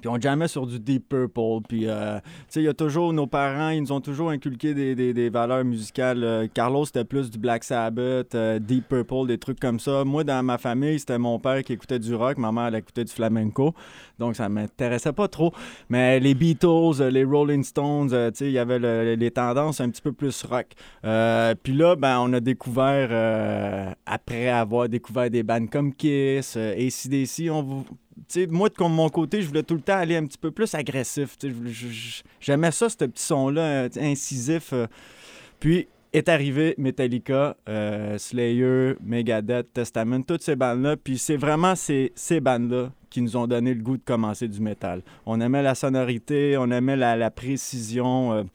Puis 0.00 0.08
on 0.08 0.20
jamais 0.20 0.48
sur 0.48 0.66
du 0.66 0.80
Deep 0.80 1.08
Purple. 1.08 1.66
Puis, 1.68 1.86
euh, 1.86 2.18
tu 2.18 2.30
sais, 2.48 2.60
il 2.60 2.64
y 2.64 2.68
a 2.68 2.74
toujours, 2.74 3.12
nos 3.12 3.26
parents, 3.26 3.68
ils 3.68 3.82
nous 3.82 3.92
ont 3.92 4.00
toujours 4.00 4.30
inculqué 4.30 4.74
des, 4.74 4.94
des, 4.94 5.28
valeurs 5.28 5.64
musicales. 5.64 6.24
Euh, 6.24 6.46
Carlos, 6.52 6.86
c'était 6.86 7.04
plus 7.04 7.30
du 7.30 7.38
Black 7.38 7.64
Sabbath, 7.64 8.34
euh, 8.34 8.58
Deep 8.58 8.88
Purple, 8.88 9.26
des 9.26 9.38
trucs 9.38 9.60
comme 9.60 9.78
ça. 9.78 10.04
Moi, 10.04 10.24
dans 10.24 10.42
ma 10.42 10.58
famille, 10.58 10.98
c'était 10.98 11.18
mon 11.18 11.38
père 11.38 11.62
qui 11.62 11.72
écoutait 11.72 11.98
du 11.98 12.14
rock, 12.14 12.38
ma 12.38 12.52
mère, 12.52 12.66
elle 12.66 12.76
écoutait 12.76 13.04
du 13.04 13.12
flamenco. 13.12 13.74
Donc, 14.18 14.36
ça 14.36 14.48
m'intéressait 14.48 15.12
pas 15.12 15.28
trop. 15.28 15.52
Mais 15.88 16.20
les 16.20 16.34
Beatles, 16.34 17.08
les 17.10 17.24
Rolling 17.24 17.64
Stones, 17.64 18.08
tu 18.08 18.16
sais, 18.34 18.46
il 18.46 18.52
y 18.52 18.58
avait 18.58 19.16
les 19.16 19.30
tendances 19.30 19.80
un 19.80 19.90
petit 19.90 20.02
peu 20.02 20.12
plus 20.12 20.44
rock. 20.44 20.68
puis 21.62 21.72
là, 21.72 21.96
ben, 21.96 22.18
on 22.20 22.32
a 22.32 22.40
découvert, 22.40 23.96
après 24.06 24.48
avoir 24.48 24.88
découvert 24.88 25.30
des 25.30 25.42
bands 25.42 25.66
comme 25.66 25.92
Kiss, 25.92 26.56
ACDC, 26.56 27.50
on 27.50 27.84
moi, 28.48 28.68
de 28.68 28.84
mon 28.84 29.08
côté, 29.08 29.42
je 29.42 29.48
voulais 29.48 29.62
tout 29.62 29.74
le 29.74 29.80
temps 29.80 29.96
aller 29.96 30.16
un 30.16 30.26
petit 30.26 30.38
peu 30.38 30.50
plus 30.50 30.74
agressif. 30.74 31.36
J'aimais 32.40 32.70
ça, 32.70 32.88
ce 32.88 32.96
petit 32.96 33.22
son-là, 33.22 33.62
euh, 33.62 33.88
incisif. 33.96 34.72
Euh. 34.72 34.86
Puis 35.60 35.88
est 36.12 36.28
arrivé 36.28 36.74
Metallica, 36.78 37.56
euh, 37.68 38.18
Slayer, 38.18 38.94
Megadeth, 39.02 39.72
Testament, 39.72 40.22
toutes 40.22 40.42
ces 40.42 40.54
bandes-là. 40.54 40.96
Puis 40.96 41.18
c'est 41.18 41.36
vraiment 41.36 41.74
ces, 41.74 42.12
ces 42.14 42.40
bandes-là 42.40 42.92
qui 43.10 43.20
nous 43.20 43.36
ont 43.36 43.46
donné 43.46 43.74
le 43.74 43.82
goût 43.82 43.96
de 43.96 44.02
commencer 44.04 44.46
du 44.46 44.60
métal. 44.60 45.02
On 45.26 45.40
aimait 45.40 45.62
la 45.62 45.74
sonorité, 45.74 46.56
on 46.56 46.70
aimait 46.70 46.96
la, 46.96 47.30
précision, 47.30 48.48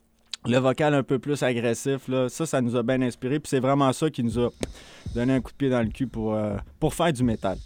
le 0.45 0.58
vocal 0.58 0.93
un 0.93 1.04
peu 1.04 1.19
plus 1.19 1.43
agressif. 1.43 2.08
Là. 2.08 2.30
Ça, 2.30 2.45
ça 2.45 2.62
nous 2.62 2.76
a 2.76 2.84
bien 2.84 3.02
inspiré. 3.02 3.39
Puis 3.39 3.50
c'est 3.50 3.60
vraiment 3.60 3.91
ça 3.93 4.10
qui 4.10 4.24
nous 4.24 4.39
a 4.39 4.50
donné 5.13 5.34
un 5.34 5.41
coup 5.41 5.52
de 5.52 5.58
pied 5.58 5.69
dans 5.69 5.82
le 5.82 5.89
cul 5.89 6.08
pour, 6.08 6.38
pour 6.80 6.93
faire 6.93 7.12
du 7.12 7.24
métal. 7.24 7.58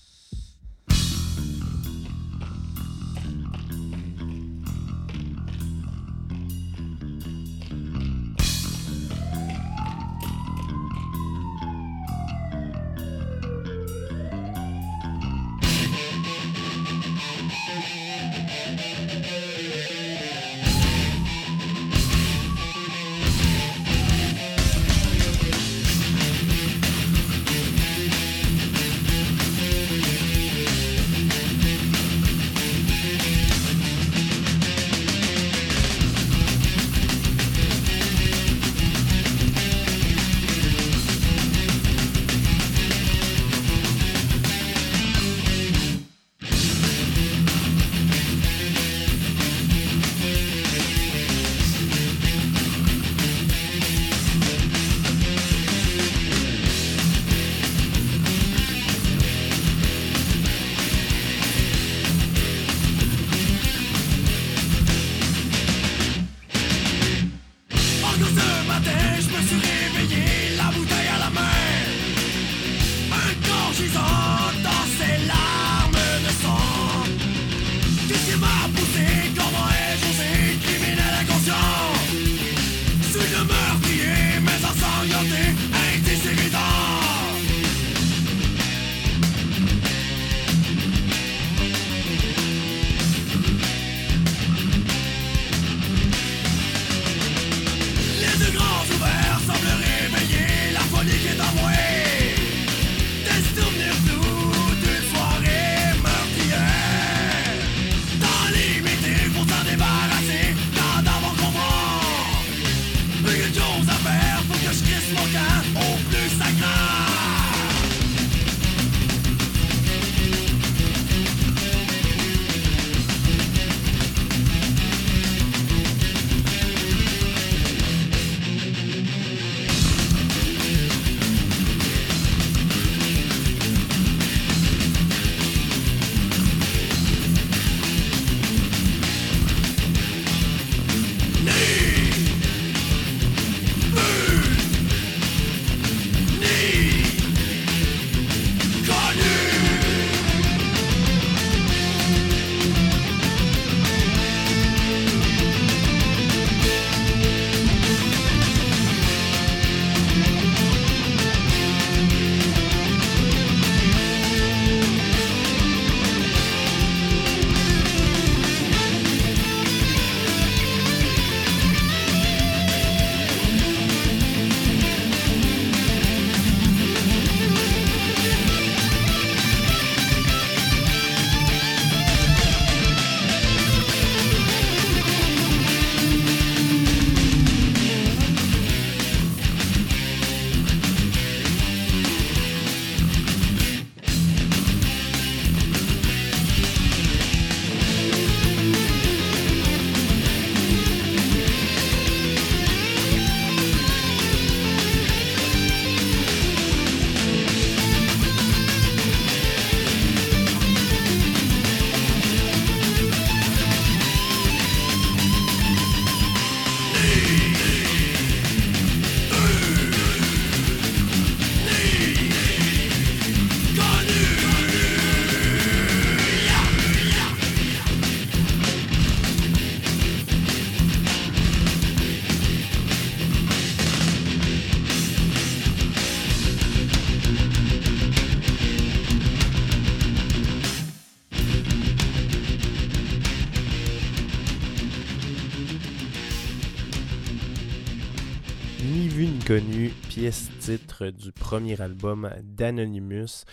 Ni 248.94 249.08
vu 249.08 249.26
ni 249.26 249.40
connu, 249.40 249.90
pièce 250.08 250.52
titre 250.60 251.08
du 251.08 251.32
premier 251.32 251.82
album 251.82 252.30
d'Anonymous, 252.44 253.46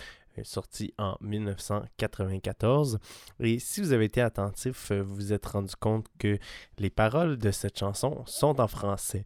sorti 0.43 0.95
en 0.99 1.17
1994. 1.21 2.99
Et 3.41 3.59
si 3.59 3.81
vous 3.81 3.93
avez 3.93 4.07
été 4.07 4.21
attentif, 4.21 4.91
euh, 4.91 5.03
vous 5.03 5.15
vous 5.15 5.33
êtes 5.33 5.47
rendu 5.47 5.75
compte 5.77 6.07
que 6.19 6.39
les 6.79 6.91
paroles 6.91 7.37
de 7.39 7.51
cette 7.51 7.79
chanson 7.79 8.23
sont 8.27 8.61
en 8.61 8.67
français. 8.67 9.25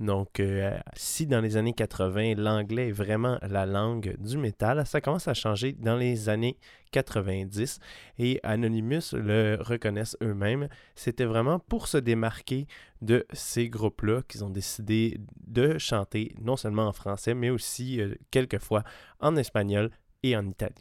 Donc, 0.00 0.40
euh, 0.40 0.78
si 0.94 1.26
dans 1.26 1.40
les 1.40 1.56
années 1.56 1.72
80, 1.72 2.34
l'anglais 2.36 2.88
est 2.88 2.92
vraiment 2.92 3.38
la 3.42 3.66
langue 3.66 4.16
du 4.18 4.38
métal, 4.38 4.84
ça 4.86 5.00
commence 5.00 5.28
à 5.28 5.34
changer 5.34 5.72
dans 5.72 5.96
les 5.96 6.28
années 6.28 6.58
90 6.92 7.78
et 8.18 8.40
Anonymous 8.42 9.12
le 9.12 9.58
reconnaissent 9.60 10.16
eux-mêmes. 10.22 10.68
C'était 10.94 11.24
vraiment 11.24 11.58
pour 11.58 11.88
se 11.88 11.98
démarquer 11.98 12.66
de 13.02 13.26
ces 13.32 13.68
groupes-là 13.68 14.22
qu'ils 14.26 14.44
ont 14.44 14.50
décidé 14.50 15.20
de 15.46 15.78
chanter 15.78 16.34
non 16.40 16.56
seulement 16.56 16.86
en 16.86 16.92
français, 16.92 17.34
mais 17.34 17.50
aussi 17.50 18.00
euh, 18.00 18.14
quelquefois 18.30 18.82
en 19.20 19.36
espagnol 19.36 19.90
et 20.22 20.36
en 20.36 20.46
italien. 20.46 20.74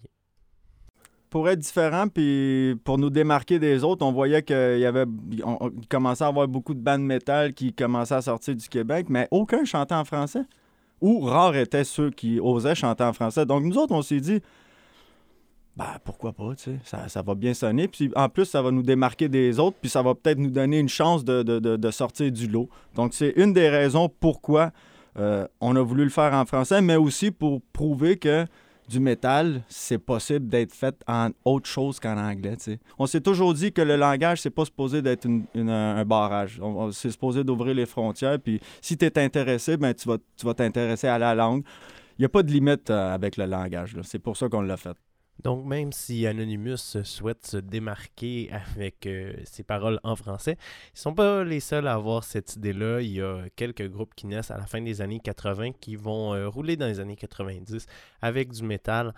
Pour 1.30 1.50
être 1.50 1.60
différent, 1.60 2.08
puis 2.08 2.76
pour 2.86 2.98
nous 2.98 3.10
démarquer 3.10 3.60
des 3.60 3.84
autres, 3.84 4.06
on 4.06 4.12
voyait 4.13 4.41
qu'il 4.43 4.80
y 4.80 4.86
avait, 4.86 5.06
on, 5.43 5.69
commençait 5.89 6.24
à 6.24 6.28
avoir 6.28 6.48
beaucoup 6.48 6.74
de 6.74 6.80
bandes 6.80 7.02
métal 7.04 7.54
qui 7.54 7.74
commençaient 7.74 8.15
à 8.15 8.21
sortir 8.21 8.56
du 8.56 8.69
Québec, 8.69 9.08
mais 9.10 9.28
aucun 9.32 9.65
chantait 9.65 9.95
en 9.95 10.06
français. 10.06 10.43
Ou 11.02 11.19
rares 11.21 11.58
étaient 11.58 11.84
ceux 11.84 12.10
qui 12.10 12.39
osaient 12.39 12.76
chanter 12.76 13.04
en 13.04 13.12
français. 13.12 13.45
Donc 13.45 13.63
nous 13.63 13.78
autres, 13.78 13.93
on 13.93 14.02
s'est 14.02 14.21
dit, 14.21 14.39
bah 15.76 16.00
pourquoi 16.06 16.32
pas, 16.32 16.56
tu 16.56 16.63
sais, 16.63 16.80
ça, 16.86 17.10
ça 17.10 17.21
va 17.21 17.36
bien 17.36 17.54
sonner. 17.54 17.89
Puis 17.89 18.10
en 18.15 18.30
plus, 18.30 18.45
ça 18.45 18.62
va 18.62 18.71
nous 18.71 18.84
démarquer 18.84 19.28
des 19.28 19.60
autres, 19.60 19.76
puis 19.82 19.89
ça 19.89 20.02
va 20.02 20.15
peut-être 20.15 20.38
nous 20.39 20.52
donner 20.52 20.80
une 20.80 20.88
chance 20.88 21.26
de, 21.26 21.43
de- 21.43 21.60
de- 21.60 21.76
de 21.76 21.91
sortir 21.91 22.32
du 22.32 22.48
lot. 22.48 22.69
Donc 22.95 23.13
c'est 23.13 23.34
une 23.36 23.52
des 23.52 23.67
raisons 23.67 24.08
pourquoi 24.08 24.71
euh, 25.17 25.45
on 25.60 25.76
a 25.76 25.82
voulu 25.82 26.06
le 26.06 26.10
faire 26.10 26.34
en 26.34 26.45
français, 26.45 26.82
mais 26.82 26.95
aussi 26.95 27.30
pour 27.32 27.62
prouver 27.74 28.15
que 28.17 28.45
du 28.88 29.00
métal, 29.00 29.62
c'est 29.67 29.98
possible 29.98 30.48
d'être 30.48 30.74
fait 30.74 30.95
en 31.08 31.30
autre 31.43 31.67
chose 31.67 32.00
qu'en 32.00 32.17
anglais. 32.17 32.56
On 33.00 33.06
s'est 33.08 33.21
toujours 33.21 33.54
dit 33.54 33.71
que 33.74 33.82
le 33.82 33.95
langage, 33.95 34.41
c'est 34.41 34.50
pas 34.50 34.65
supposé 34.65 35.02
d'être 35.02 35.26
une- 35.26 35.45
une- 35.56 35.69
un 35.69 36.06
barrage. 36.06 36.62
C'est 36.91 37.12
supposé 37.12 37.43
d'ouvrir 37.43 37.74
les 37.76 37.86
frontières. 37.86 38.39
Puis 38.39 38.60
si 38.82 38.98
tu 38.98 39.06
es 39.06 39.19
intéressé, 39.19 39.78
ben, 39.78 39.93
tu 39.93 40.08
vas 40.45 40.54
t'intéresser 40.54 41.08
à 41.08 41.17
la 41.17 41.34
langue. 41.34 41.63
Il 42.17 42.21
n'y 42.21 42.26
a 42.26 42.30
pas 42.30 42.43
de 42.43 42.52
limite 42.52 42.89
euh, 42.91 43.13
avec 43.13 43.36
le 43.38 43.45
langage. 43.45 43.95
C'est 44.04 44.19
pour 44.19 44.38
ça 44.38 44.48
qu'on 44.48 44.62
l'a 44.62 44.78
fait. 44.78 44.95
Donc, 45.43 45.65
même 45.65 45.91
si 45.91 46.26
Anonymous 46.26 46.78
souhaite 47.04 47.45
se 47.45 47.58
démarquer 47.58 48.50
avec 48.52 49.06
euh, 49.06 49.34
ses 49.43 49.63
paroles 49.63 50.00
en 50.04 50.15
français, 50.15 50.58
ils 50.93 51.00
sont 51.00 51.13
pas 51.13 51.43
les 51.43 51.60
seuls 51.60 51.88
à 51.88 51.93
avoir 51.93 52.24
cette 52.24 52.56
idée-là. 52.56 53.02
Il 53.02 53.12
y 53.12 53.21
a 53.21 53.43
quelques 53.56 53.88
groupes 53.89 54.15
qui 54.15 54.28
naissent 54.28 54.52
à 54.52 54.58
la 54.58 54.65
fin 54.65 54.82
des 54.82 55.02
années 55.02 55.19
80 55.19 55.74
qui 55.74 55.95
vont 55.95 56.34
euh, 56.34 56.48
rouler 56.48 56.78
dans 56.78 56.88
les 56.88 57.00
années 57.00 57.15
90 57.15 57.86
avec 58.21 58.52
du 58.52 58.63
métal 58.63 59.13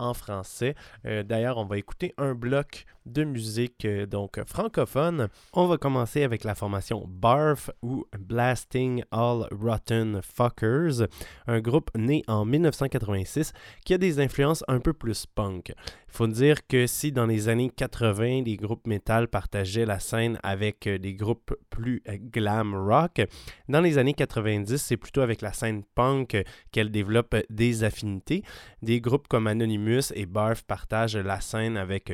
en 0.00 0.14
français. 0.14 0.74
Euh, 1.06 1.22
D'ailleurs, 1.22 1.58
on 1.58 1.66
va 1.66 1.78
écouter 1.78 2.14
un 2.18 2.34
bloc 2.34 2.86
de 3.06 3.24
musique 3.24 3.84
euh, 3.84 4.06
donc 4.06 4.40
francophone. 4.46 5.28
On 5.52 5.66
va 5.66 5.78
commencer 5.78 6.22
avec 6.22 6.44
la 6.44 6.54
formation 6.54 7.04
Barf 7.08 7.70
ou 7.82 8.04
Blasting 8.18 9.02
All 9.10 9.46
Rotten 9.50 10.20
Fuckers, 10.22 11.06
un 11.46 11.60
groupe 11.60 11.90
né 11.96 12.22
en 12.28 12.44
1986 12.44 13.52
qui 13.84 13.94
a 13.94 13.98
des 13.98 14.20
influences 14.20 14.64
un 14.68 14.80
peu 14.80 14.92
plus 14.92 15.26
punk. 15.26 15.72
Faut 16.08 16.26
dire 16.26 16.66
que 16.66 16.86
si 16.86 17.12
dans 17.12 17.26
les 17.26 17.48
années 17.48 17.70
80, 17.70 18.42
les 18.42 18.56
groupes 18.56 18.86
metal 18.86 19.28
partageaient 19.28 19.86
la 19.86 20.00
scène 20.00 20.38
avec 20.42 20.86
euh, 20.86 20.98
des 20.98 21.14
groupes 21.14 21.54
plus 21.70 22.02
euh, 22.08 22.16
glam 22.20 22.74
rock, 22.74 23.22
dans 23.68 23.80
les 23.80 23.96
années 23.96 24.14
90, 24.14 24.76
c'est 24.76 24.96
plutôt 24.96 25.20
avec 25.20 25.40
la 25.40 25.52
scène 25.52 25.84
punk 25.94 26.42
qu'elle 26.72 26.90
développe 26.90 27.36
des 27.48 27.84
affinités. 27.84 28.42
Des 28.82 29.00
groupes 29.00 29.28
comme 29.28 29.46
Anonymous 29.46 30.12
et 30.14 30.26
Barf 30.26 30.64
partagent 30.64 31.16
la 31.16 31.40
scène 31.40 31.76
avec 31.76 32.10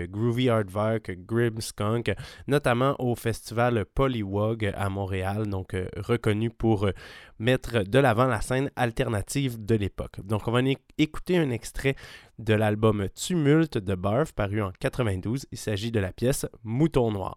euh, 0.77 0.99
Groovy 0.99 1.07
Hardvark, 1.07 1.11
Grimskunk, 1.27 2.15
notamment 2.47 2.95
au 2.99 3.15
festival 3.15 3.85
Polywog 3.95 4.73
à 4.77 4.89
Montréal, 4.89 5.47
donc 5.47 5.75
euh, 5.75 5.89
reconnu 5.97 6.51
pour 6.51 6.87
euh, 6.87 6.93
mettre 7.39 7.83
de 7.83 7.99
l'avant 7.99 8.27
la 8.27 8.41
scène 8.41 8.71
alternative 8.77 9.65
de 9.65 9.75
l'époque. 9.75 10.21
Donc 10.25 10.49
on 10.49 10.53
va 10.53 10.61
écouter 10.99 11.39
un 11.39 11.51
extrait 11.51 11.97
de 12.39 12.55
l'album 12.55 13.09
Tumulte 13.15 13.79
de 13.79 13.95
Barf 13.95 14.33
paru 14.33 14.63
en 14.63 14.73
92. 14.79 15.47
Il 15.53 15.59
s'agit 15.59 15.91
de 15.91 16.01
la 16.01 16.13
pièce 16.13 16.47
Mouton 16.65 17.11
Noir. 17.11 17.37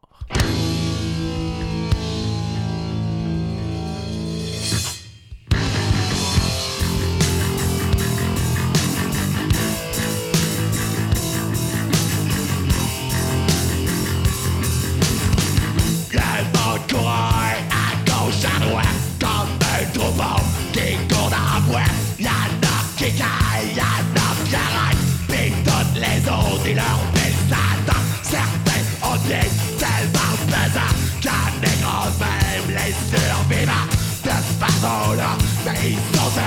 Foi 36.30 36.44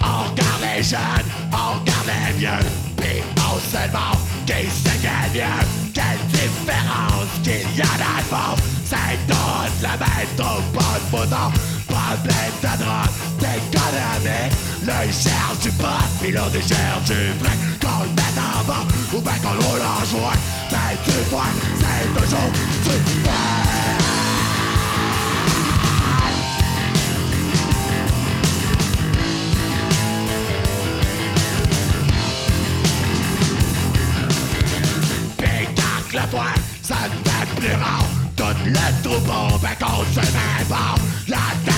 On 0.00 0.30
regarde 0.30 0.62
les 0.62 0.82
jeunes, 0.82 1.00
on 1.52 1.80
regarde 1.80 2.06
les 2.06 2.38
vieux. 2.38 2.48
Puis 2.96 3.22
on 3.36 3.58
se 3.58 3.88
demande 3.88 4.18
qui 4.46 4.66
mieux. 5.34 5.66
Quelle 5.94 6.22
différence 6.28 7.32
qu'il 7.42 7.76
y 7.76 7.80
a 7.80 7.84
fond 8.30 8.54
C'est 8.84 9.18
toute 9.26 9.82
la 9.82 9.96
même 9.96 10.28
troupe, 10.36 11.77
Problème 12.08 12.34
de 12.62 12.82
drogue, 12.82 13.12
d'économie 13.38 14.48
L'un 14.86 15.12
cherche 15.12 15.58
du 15.62 15.70
pot, 15.72 15.84
l'autre 16.22 16.52
il 16.54 16.62
cherche 16.66 17.04
du 17.04 17.34
fric 17.38 17.58
Qu'on 17.80 18.02
le 18.04 18.08
mette 18.08 18.38
en 18.38 18.64
bas, 18.64 18.86
ou 19.12 19.20
bien 19.20 19.32
qu'on 19.42 19.52
le 19.52 19.60
roule 19.60 19.82
en 19.82 20.04
joint 20.06 20.32
Mais 20.70 20.96
tu 21.04 21.10
vois, 21.28 21.42
c'est 21.78 22.08
toujours 22.18 22.50
du 22.84 22.96
Pis 35.36 35.68
quand 35.76 36.18
le 36.18 36.26
poing, 36.30 36.56
ça 36.82 36.96
devient 37.04 37.46
plus 37.56 37.74
rare. 37.74 38.06
Tout 38.34 38.44
le 38.64 39.02
troupeau 39.02 39.58
fait 39.58 39.78
qu'on 39.78 40.04
se 40.14 40.20
met 40.20 40.68
La 41.28 41.36
en 41.36 41.77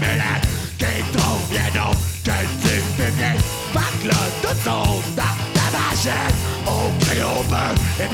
marre 0.00 0.06
des 0.06 0.06
mélètes 0.06 0.48
Qui 0.78 1.02
trouve 1.16 1.44
bien. 1.50 1.68
Donc 1.74 1.96
que 2.24 2.38
du 2.62 2.74
fumier 2.96 3.36
Fait 3.72 4.02
que 4.02 4.08
là, 4.08 4.20
tout 4.42 4.58
son 4.64 4.84
dans 5.16 5.36
ta 5.54 5.66
machine 5.76 6.34
On 6.66 6.90
crie 7.04 7.22
au 7.22 7.42
feu 7.42 7.70
et 8.04 8.08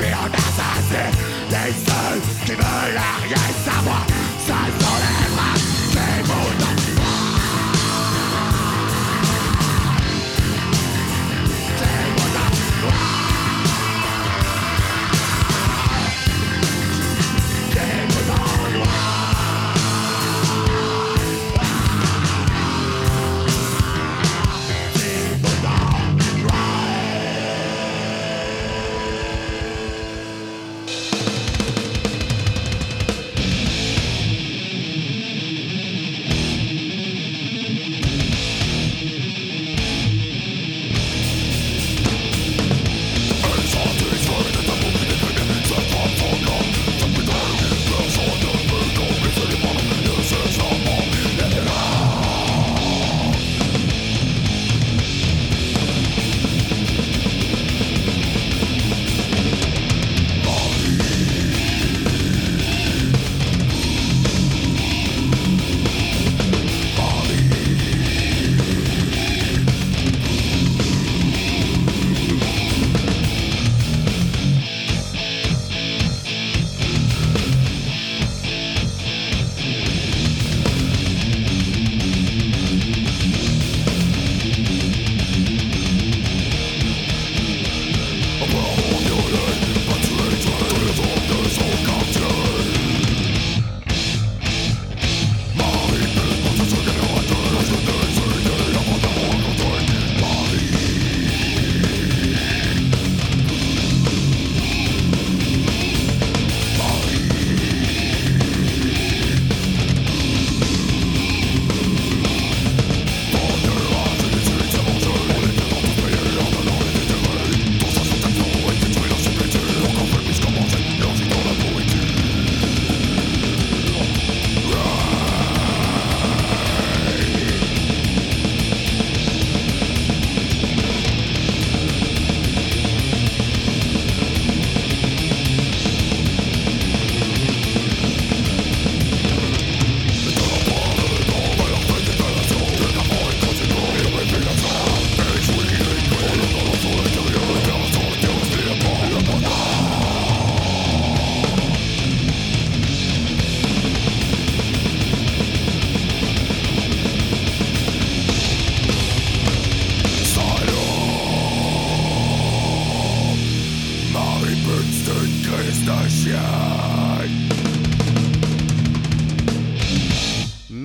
Yeah. 166.27 166.56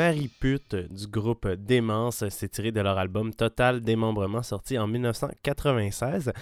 Marie 0.03 0.27
Pute 0.27 0.75
du 0.75 1.07
groupe 1.07 1.47
Démence. 1.47 2.29
C'est 2.31 2.49
tiré 2.49 2.73
de 2.73 2.81
leur 2.81 2.99
album 2.99 3.33
Total 3.33 3.81
Démembrement 3.81 4.43
sorti 4.43 4.77
en 4.77 4.89
1996. 4.89 6.33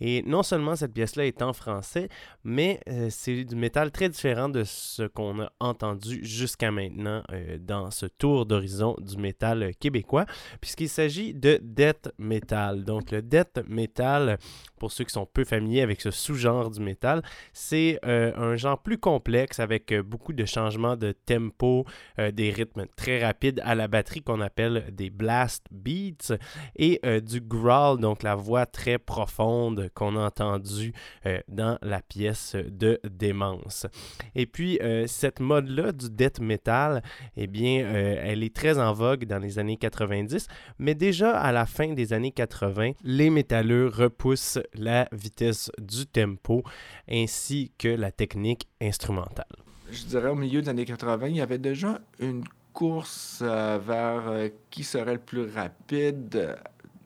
Et 0.00 0.22
non 0.22 0.42
seulement 0.42 0.74
cette 0.74 0.94
pièce-là 0.94 1.26
est 1.26 1.42
en 1.42 1.52
français, 1.52 2.08
mais 2.44 2.80
euh, 2.88 3.08
c'est 3.10 3.44
du 3.44 3.56
métal 3.56 3.90
très 3.90 4.08
différent 4.08 4.48
de 4.48 4.64
ce 4.64 5.02
qu'on 5.02 5.42
a 5.42 5.52
entendu 5.60 6.24
jusqu'à 6.24 6.70
maintenant 6.70 7.22
euh, 7.30 7.58
dans 7.60 7.90
ce 7.90 8.06
tour 8.06 8.46
d'horizon 8.46 8.96
du 8.98 9.18
métal 9.18 9.72
québécois, 9.78 10.24
puisqu'il 10.62 10.88
s'agit 10.88 11.34
de 11.34 11.60
death 11.62 12.08
metal. 12.16 12.84
Donc 12.84 13.10
le 13.10 13.20
death 13.20 13.60
metal, 13.68 14.38
pour 14.78 14.92
ceux 14.92 15.04
qui 15.04 15.12
sont 15.12 15.26
peu 15.26 15.44
familiers 15.44 15.82
avec 15.82 16.00
ce 16.00 16.10
sous-genre 16.10 16.70
du 16.70 16.80
métal, 16.80 17.22
c'est 17.52 17.98
euh, 18.06 18.32
un 18.36 18.56
genre 18.56 18.82
plus 18.82 18.96
complexe 18.96 19.60
avec 19.60 19.92
beaucoup 19.92 20.32
de 20.32 20.46
changements 20.46 20.96
de 20.96 21.12
tempo, 21.12 21.84
des 22.16 22.50
rythmes 22.50 22.86
très 22.96 23.09
rapides 23.18 23.60
à 23.64 23.74
la 23.74 23.88
batterie 23.88 24.22
qu'on 24.22 24.40
appelle 24.40 24.86
des 24.92 25.10
blast 25.10 25.64
beats 25.70 26.36
et 26.76 27.00
euh, 27.04 27.20
du 27.20 27.40
growl, 27.40 28.00
donc 28.00 28.22
la 28.22 28.34
voix 28.34 28.66
très 28.66 28.98
profonde 28.98 29.90
qu'on 29.94 30.16
a 30.16 30.26
entendue 30.26 30.92
euh, 31.26 31.40
dans 31.48 31.78
la 31.82 32.00
pièce 32.00 32.56
de 32.56 33.00
Démence. 33.04 33.86
Et 34.34 34.46
puis 34.46 34.78
euh, 34.82 35.06
cette 35.06 35.40
mode-là 35.40 35.92
du 35.92 36.10
death 36.10 36.40
metal, 36.40 37.02
eh 37.36 37.46
bien, 37.46 37.86
elle 37.90 38.42
est 38.42 38.54
très 38.54 38.78
en 38.78 38.92
vogue 38.92 39.24
dans 39.24 39.38
les 39.38 39.58
années 39.58 39.76
90, 39.76 40.46
mais 40.78 40.94
déjà 40.94 41.38
à 41.38 41.52
la 41.52 41.66
fin 41.66 41.92
des 41.92 42.12
années 42.12 42.32
80, 42.32 42.92
les 43.02 43.30
métalleux 43.30 43.88
repoussent 43.88 44.58
la 44.74 45.08
vitesse 45.12 45.70
du 45.78 46.06
tempo 46.06 46.62
ainsi 47.10 47.72
que 47.78 47.88
la 47.88 48.12
technique 48.12 48.68
instrumentale. 48.80 49.46
je 49.90 50.04
dirais 50.04 50.28
au 50.28 50.34
milieu 50.34 50.62
des 50.62 50.68
années 50.68 50.84
80, 50.84 51.28
il 51.28 51.36
y 51.36 51.40
avait 51.40 51.58
déjà 51.58 52.00
une 52.20 52.44
course 52.72 53.40
euh, 53.42 53.78
vers 53.84 54.28
euh, 54.28 54.48
qui 54.70 54.84
serait 54.84 55.14
le 55.14 55.18
plus 55.18 55.50
rapide. 55.50 56.56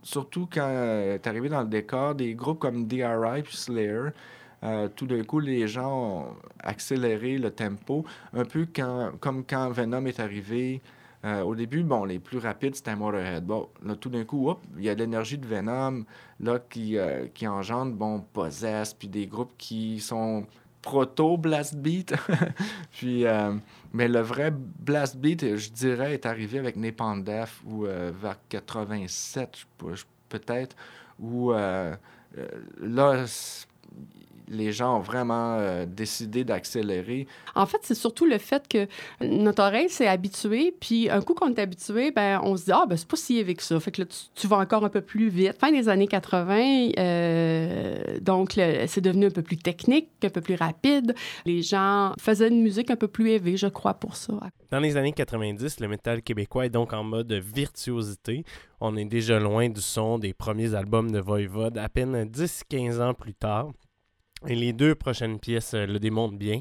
surtout 0.03 0.49
quand 0.53 0.67
euh, 0.69 1.15
est 1.15 1.27
arrivé 1.27 1.49
dans 1.49 1.63
le 1.63 1.69
décor 1.69 2.15
des 2.15 2.35
groupes 2.35 2.59
comme 2.59 2.87
DRI 2.87 3.43
puis 3.43 3.57
Slayer. 3.57 4.11
tout 4.97 5.07
d'un 5.07 5.23
coup, 5.25 5.41
les 5.41 5.69
gens 5.69 5.93
ont 5.93 6.27
accéléré 6.61 7.39
le 7.39 7.51
tempo, 7.51 8.05
un 8.33 8.45
peu 8.45 8.67
quand, 8.75 9.13
comme 9.21 9.45
quand 9.45 9.71
Venom 9.71 10.07
est 10.07 10.21
arrivé. 10.21 10.81
Au 11.25 11.55
début, 11.55 11.83
bon, 11.83 12.05
les 12.05 12.19
plus 12.19 12.37
rapides, 12.37 12.75
c'était 12.75 12.95
Motorhead. 12.95 13.47
Bon, 13.47 13.69
là, 13.83 13.97
tout 13.97 14.11
d'un 14.11 14.25
coup, 14.25 14.55
il 14.77 14.85
y 14.85 14.91
a 14.91 14.95
de 14.95 15.01
l'énergie 15.01 15.39
de 15.39 15.47
Venom 15.47 16.05
là, 16.41 16.59
qui, 16.59 16.99
qui 17.33 17.47
engendre, 17.49 17.95
bon, 17.95 18.21
Possess, 18.21 18.93
puis 18.93 19.09
des 19.09 19.27
groupes 19.27 19.55
qui 19.57 20.01
sont 20.01 20.47
proto 20.85 21.37
blast 21.37 21.75
beat. 21.77 22.15
puis, 22.93 23.27
euh, 23.27 23.55
mais 23.93 24.07
le 24.09 24.21
vrai 24.21 24.53
blast 24.53 25.17
beat, 25.17 25.57
je 25.57 25.71
dirais, 25.71 26.15
est 26.15 26.27
arrivé 26.27 26.59
avec 26.59 26.77
Napalm 26.77 27.25
Death 27.25 27.51
ou 27.67 27.87
euh, 27.87 28.13
vers 28.15 28.37
87, 28.49 29.57
je 29.59 29.65
peux- 29.79 29.95
je- 29.95 30.05
peut-être, 30.29 30.77
où 31.19 31.53
euh, 31.53 31.95
là, 32.81 33.25
les 34.49 34.73
gens 34.73 34.99
ont 34.99 35.01
vraiment 35.01 35.57
euh, 35.59 35.87
décidé 35.87 36.45
d'accélérer. 36.45 37.27
En 37.55 37.67
fait, 37.67 37.79
c'est 37.83 37.95
surtout 37.95 38.27
le 38.27 38.39
fait 38.39 38.67
que 38.69 38.87
notre 39.21 39.63
oreille 39.63 39.89
s'est 39.89 40.07
habituée, 40.07 40.75
puis 40.79 41.09
un 41.11 41.21
coup 41.21 41.35
qu'on 41.35 41.53
est 41.53 41.59
habitué, 41.59 42.11
ben, 42.11 42.41
on 42.43 42.57
se 42.57 42.65
dit, 42.65 42.73
ah, 42.73 42.85
ben, 42.89 42.97
c'est 42.97 43.09
pas 43.09 43.17
si 43.17 43.39
élevé 43.39 43.55
que 43.55 43.63
ça. 43.63 43.79
Fait 43.81 43.91
que 43.91 44.03
là, 44.03 44.07
tu, 44.07 44.19
tu 44.35 44.47
vas 44.47 44.59
encore 44.59 44.85
un 44.85 44.89
peu 44.89 45.01
plus 45.01 45.29
vite. 45.29 45.57
Fin 45.59 45.73
des 45.73 45.89
années 45.89 46.07
80, 46.07 46.91
euh, 46.99 48.19
donc, 48.21 48.53
c'est 48.87 49.01
devenu 49.01 49.27
un 49.27 49.31
peu 49.31 49.43
plus 49.43 49.57
technique, 49.57 50.09
un 50.23 50.29
peu 50.29 50.41
plus 50.41 50.55
rapide. 50.55 51.15
Les 51.47 51.63
gens 51.63 52.13
faisaient 52.21 52.49
une 52.49 52.63
musique 52.63 52.91
un 52.91 52.97
peu 52.97 53.09
plus 53.09 53.31
élevée, 53.31 53.57
je 53.57 53.67
crois, 53.67 53.95
pour 53.95 54.17
ça. 54.17 54.35
Dans 54.71 54.81
les 54.81 54.97
années 54.97 55.13
90, 55.13 55.81
le 55.81 55.89
métal 55.89 56.23
québécois 56.23 56.67
est 56.67 56.71
donc 56.71 56.93
en 56.93 57.05
mode 57.05 57.33
virtuosité. 57.33 58.45
On 58.81 58.97
est 58.97 59.05
déjà 59.05 59.39
loin 59.39 59.69
du 59.69 59.81
son 59.81 60.19
des 60.19 60.35
premiers 60.35 60.75
albums 60.75 61.11
de 61.11 61.19
Voivode, 61.19 61.79
à 61.79 61.89
peine 61.89 62.25
10-15 62.25 63.01
ans 63.01 63.15
plus 63.15 63.35
tard. 63.35 63.71
Et 64.47 64.55
les 64.55 64.75
deux 64.75 64.95
prochaines 64.95 65.39
pièces 65.39 65.73
euh, 65.73 65.87
le 65.87 65.99
démontrent 65.99 66.37
bien. 66.37 66.61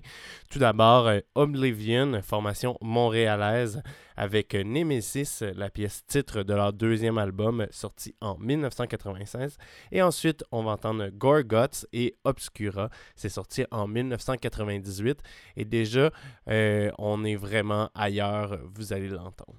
Tout 0.50 0.60
d'abord, 0.60 1.08
euh, 1.08 1.20
Oblivion, 1.36 2.22
formation 2.22 2.78
montréalaise, 2.80 3.82
avec 4.16 4.56
euh, 4.56 4.64
Nemesis, 4.64 5.44
la 5.56 5.70
pièce 5.70 6.06
titre 6.08 6.44
de 6.44 6.54
leur 6.54 6.72
deuxième 6.72 7.18
album 7.18 7.68
sorti 7.72 8.16
en 8.22 8.38
1996. 8.38 9.58
Et 9.92 10.02
ensuite, 10.02 10.46
on 10.54 10.64
va 10.64 10.72
entendre 10.72 11.10
Gorguts 11.10 11.86
et 11.92 12.16
Obscura. 12.24 12.90
C'est 13.18 13.28
sorti 13.28 13.66
en 13.70 13.86
1998. 13.88 15.20
Et 15.58 15.66
déjà, 15.66 16.10
on 16.98 17.24
est 17.26 17.36
vraiment 17.36 17.90
ailleurs, 17.96 18.60
vous 18.76 18.94
allez 18.94 19.10
l'entendre. 19.10 19.56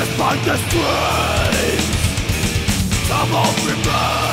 Despite 0.00 0.42
the 0.46 0.56
strains 0.56 1.84
Some 3.06 3.34
of 3.34 3.66
remain 3.66 4.30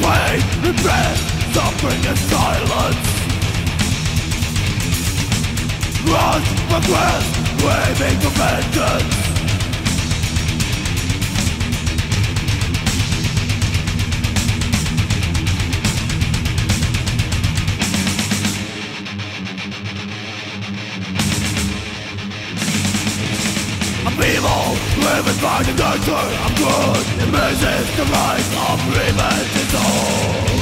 Pain, 0.00 0.42
regret, 0.62 1.16
suffering 1.52 2.06
and 2.06 2.18
silence. 2.18 3.06
Rush, 6.06 6.48
regret, 6.70 7.24
waving 7.64 8.20
for 8.20 8.30
vengeance 8.38 9.25
I'm 24.18 24.22
evil, 24.22 24.72
living 25.04 25.40
by 25.42 25.62
the 25.62 25.72
nature 25.72 26.16
of 26.16 26.52
good. 26.56 27.04
It 27.20 27.28
raises 27.36 27.88
the 27.96 28.04
rise 28.08 28.48
of 28.64 28.80
revenge's 28.96 29.74
own 29.76 30.56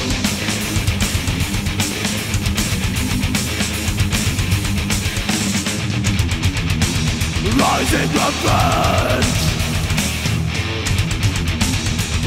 Rising 7.55 8.11
revenge 8.11 9.39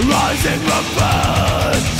Rising 0.09 0.62
revenge 0.64 1.93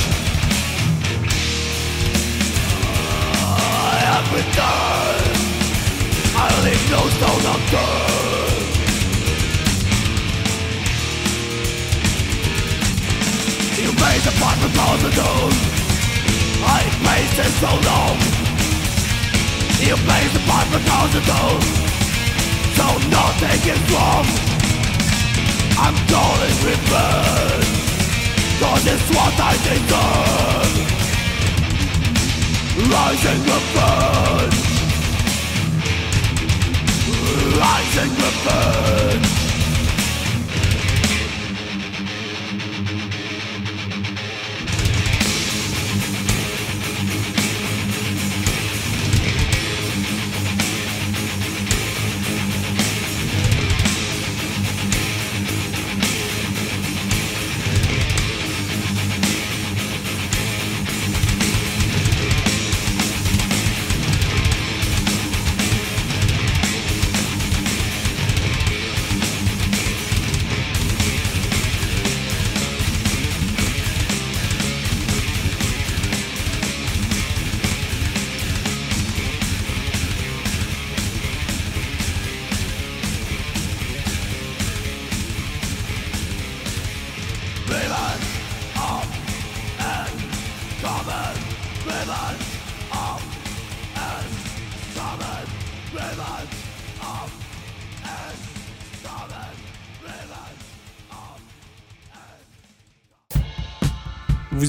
I 3.45 3.95
have 4.09 4.27
returned. 4.33 5.37
I 6.35 6.47
leave 6.65 6.85
no 6.89 7.01
stone 7.09 7.45
unturned 7.53 8.28
You 13.79 13.93
made 13.93 14.23
the 14.27 14.33
part 14.41 14.57
from 14.59 14.73
positive 14.75 15.55
I 16.67 16.83
faced 16.99 17.39
it 17.39 17.53
so 17.63 17.71
long. 17.87 18.17
You 19.79 19.95
made 20.03 20.31
the 20.35 20.43
part 20.51 20.67
from 20.67 20.83
positive 20.83 21.63
So 22.75 22.87
nothing 23.07 23.61
is 23.71 23.83
wrong. 23.87 24.27
I'm 25.79 25.95
calling 26.11 26.57
revenge 26.67 27.71
Cause 28.59 28.83
it's 28.83 29.07
what 29.15 29.39
I 29.39 29.55
deserve. 29.63 30.75
Rising 32.91 33.41
revenge 33.47 34.59
Rising 37.55 38.11
revenge 38.23 39.38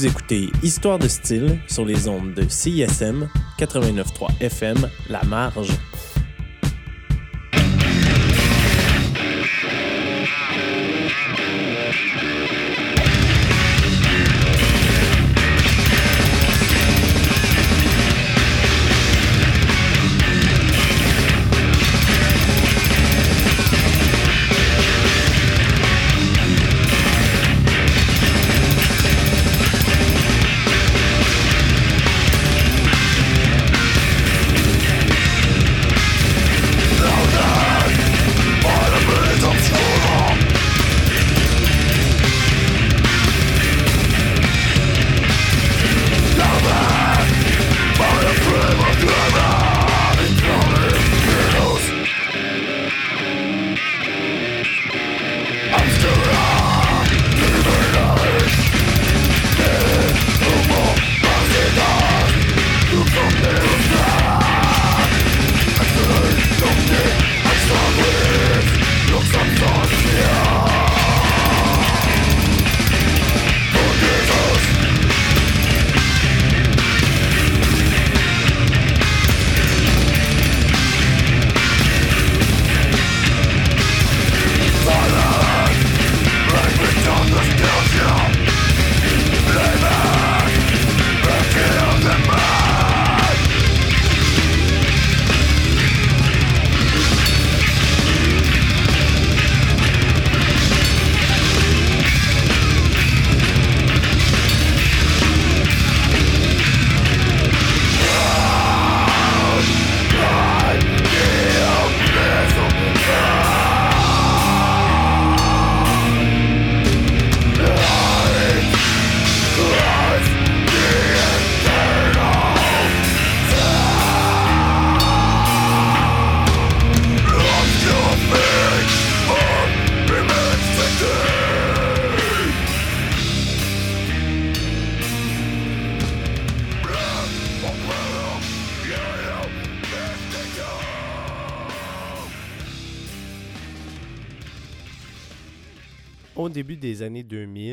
Vous 0.01 0.07
écoutez 0.07 0.49
Histoire 0.63 0.99
de 0.99 1.07
style 1.09 1.59
sur 1.69 1.85
les 1.85 2.09
ondes 2.09 2.33
de 2.33 2.49
CISM 2.49 3.29
89.3 3.59 4.31
FM 4.41 4.89
La 5.11 5.23
Marge. 5.25 5.69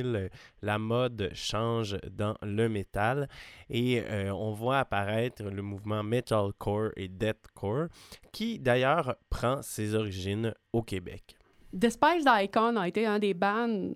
2000, 0.08 0.16
euh, 0.16 0.30
la 0.62 0.80
mode 0.80 1.32
change 1.34 1.97
dans 2.12 2.36
le 2.41 2.70
métal 2.70 3.28
et 3.70 4.01
euh, 4.01 4.32
on 4.32 4.51
voit 4.51 4.80
apparaître 4.80 5.43
le 5.43 5.62
mouvement 5.62 6.03
metalcore 6.03 6.91
et 6.95 7.08
deathcore 7.08 7.88
qui 8.32 8.60
d'ailleurs 8.60 9.16
prend 9.30 9.62
ses 9.62 9.95
origines 9.95 10.53
au 10.74 10.82
Québec. 10.82 11.36
Despise 11.74 12.26
Icon 12.26 12.78
a 12.78 12.88
été 12.88 13.05
un 13.05 13.20
des 13.20 13.34
bands, 13.34 13.91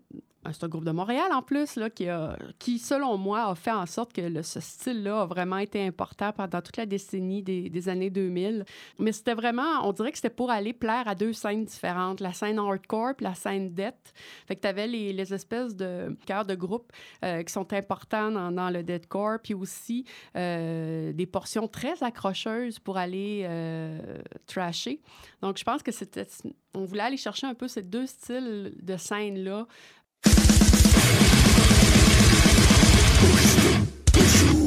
c'est 0.51 0.63
un 0.63 0.67
groupe 0.67 0.85
de 0.85 0.91
Montréal 0.91 1.31
en 1.31 1.41
plus, 1.41 1.75
là, 1.75 1.89
qui, 1.89 2.07
a, 2.07 2.37
qui, 2.57 2.79
selon 2.79 3.17
moi, 3.17 3.45
a 3.45 3.55
fait 3.55 3.71
en 3.71 3.85
sorte 3.85 4.11
que 4.13 4.41
ce 4.41 4.59
style-là 4.59 5.21
a 5.21 5.25
vraiment 5.25 5.57
été 5.57 5.85
important 5.85 6.31
pendant 6.31 6.61
toute 6.61 6.77
la 6.77 6.85
décennie 6.85 7.43
des, 7.43 7.69
des 7.69 7.89
années 7.89 8.09
2000. 8.09 8.65
Mais 8.97 9.11
c'était 9.11 9.35
vraiment, 9.35 9.87
on 9.87 9.91
dirait 9.91 10.11
que 10.11 10.17
c'était 10.17 10.29
pour 10.29 10.49
aller 10.49 10.73
plaire 10.73 11.07
à 11.07 11.15
deux 11.15 11.33
scènes 11.33 11.65
différentes, 11.65 12.19
la 12.19 12.33
scène 12.33 12.57
hardcore 12.57 13.15
puis 13.15 13.25
la 13.25 13.35
scène 13.35 13.73
death. 13.73 14.13
Fait 14.47 14.55
que 14.55 14.61
tu 14.61 14.67
avais 14.67 14.87
les, 14.87 15.13
les 15.13 15.33
espèces 15.33 15.75
de 15.75 16.17
chœurs 16.25 16.45
de 16.45 16.55
groupe 16.55 16.91
euh, 17.23 17.43
qui 17.43 17.53
sont 17.53 17.71
importants 17.73 18.31
dans, 18.31 18.51
dans 18.51 18.69
le 18.69 18.83
deathcore, 18.83 19.39
puis 19.43 19.53
aussi 19.53 20.05
euh, 20.35 21.13
des 21.13 21.25
portions 21.25 21.67
très 21.67 22.01
accrocheuses 22.03 22.79
pour 22.79 22.97
aller 22.97 23.43
euh, 23.45 23.99
trasher. 24.47 25.01
Donc, 25.41 25.57
je 25.57 25.63
pense 25.63 25.83
que 25.83 25.91
c'était. 25.91 26.27
On 26.73 26.85
voulait 26.85 27.03
aller 27.03 27.17
chercher 27.17 27.47
un 27.47 27.53
peu 27.53 27.67
ces 27.67 27.81
deux 27.81 28.07
styles 28.07 28.73
de 28.81 28.97
scène-là. 28.97 29.67
Push 30.23 30.35
them, 33.55 33.87
push 34.13 34.43
you. 34.43 34.60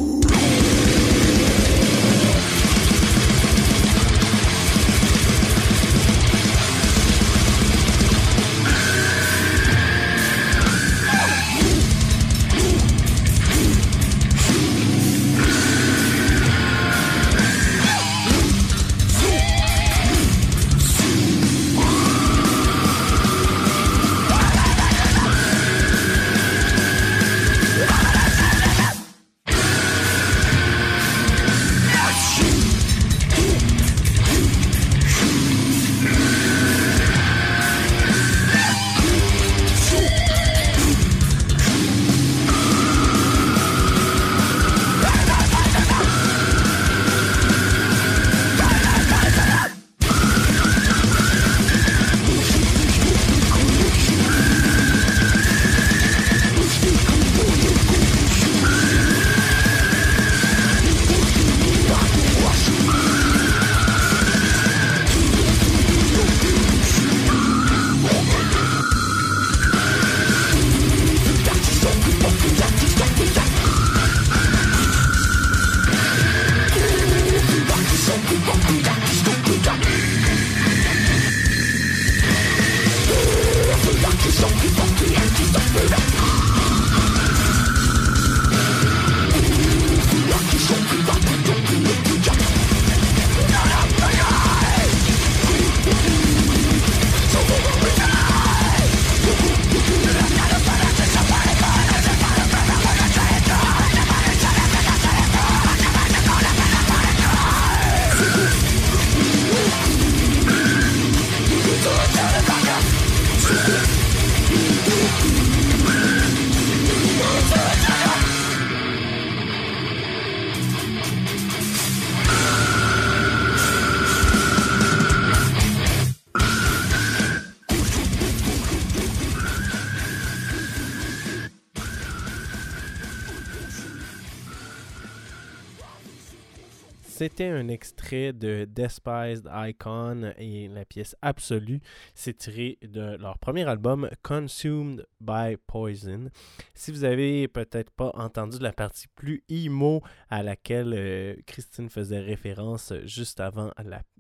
Extrait 138.05 138.33
de 138.35 138.67
Despised 138.67 139.49
Icon 139.51 140.35
et 140.37 140.69
la 140.69 140.85
pièce 140.85 141.17
Absolue. 141.23 141.81
C'est 142.15 142.37
tiré 142.37 142.79
de 142.83 143.17
leur 143.17 143.39
premier 143.39 143.65
album 143.67 144.11
Consumed 144.23 145.07
by 145.21 145.57
Poison. 145.67 146.29
Si 146.75 146.91
vous 146.91 147.05
avez 147.05 147.49
peut-être 147.49 147.91
pas 147.91 148.11
entendu 148.15 148.59
la 148.61 148.73
partie 148.73 149.09
plus 149.15 149.43
emo 149.49 150.03
à 150.29 150.43
laquelle 150.43 150.93
euh, 150.95 151.35
Christine 151.47 151.89
faisait 151.89 152.21
référence 152.21 152.93
juste 153.05 153.41
avant 153.41 153.71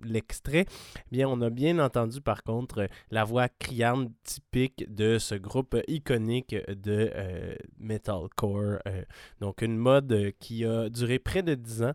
l'extrait, 0.02 0.64
bien 1.10 1.28
on 1.28 1.42
a 1.42 1.50
bien 1.50 1.78
entendu 1.78 2.22
par 2.22 2.42
contre 2.42 2.88
la 3.10 3.24
voix 3.24 3.48
criante 3.48 4.10
typique 4.22 4.86
de 4.94 5.18
ce 5.18 5.34
groupe 5.34 5.76
iconique 5.88 6.56
de 6.68 7.10
euh, 7.14 7.54
metalcore. 7.78 8.78
euh, 8.86 9.02
donc 9.40 9.60
une 9.60 9.76
mode 9.76 10.10
euh, 10.12 10.32
qui 10.40 10.64
a 10.64 10.88
duré 10.88 11.18
près 11.18 11.42
de 11.42 11.54
10 11.54 11.82
ans. 11.82 11.92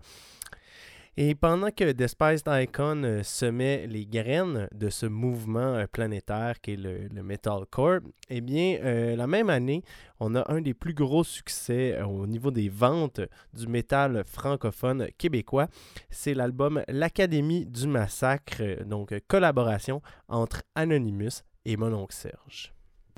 Et 1.22 1.36
pendant 1.36 1.70
que 1.70 1.92
Despised 1.92 2.48
Icon 2.48 3.04
euh, 3.04 3.24
semait 3.24 3.86
les 3.88 4.06
graines 4.06 4.70
de 4.74 4.90
ce 4.90 5.06
mouvement 5.06 5.76
euh, 5.76 5.86
planétaire 5.86 6.62
qui 6.62 6.72
est 6.72 6.76
le, 6.78 7.10
metalcore, 7.22 8.00
eh 8.30 8.40
bien, 8.40 8.78
euh, 8.82 9.18
la 9.18 9.28
même 9.28 9.50
année, 9.50 9.84
on 10.22 10.34
a 10.34 10.50
un 10.50 10.62
des 10.62 10.74
plus 10.74 10.94
gros 10.94 11.26
succès 11.26 12.02
au 12.04 12.26
niveau 12.26 12.52
des 12.52 12.70
ventes 12.70 13.20
du 13.54 13.68
métal 13.68 14.24
francophone 14.26 15.10
québécois. 15.18 15.68
C'est 16.10 16.34
l'album 16.34 16.84
L'Académie 16.88 17.66
du 17.66 17.86
Massacre, 17.86 18.86
donc 18.86 19.14
collaboration 19.28 20.02
entre 20.30 20.64
Anonymous 20.74 21.42
et 21.66 21.76
Mononcle 21.76 22.16
Serge. 22.16 22.74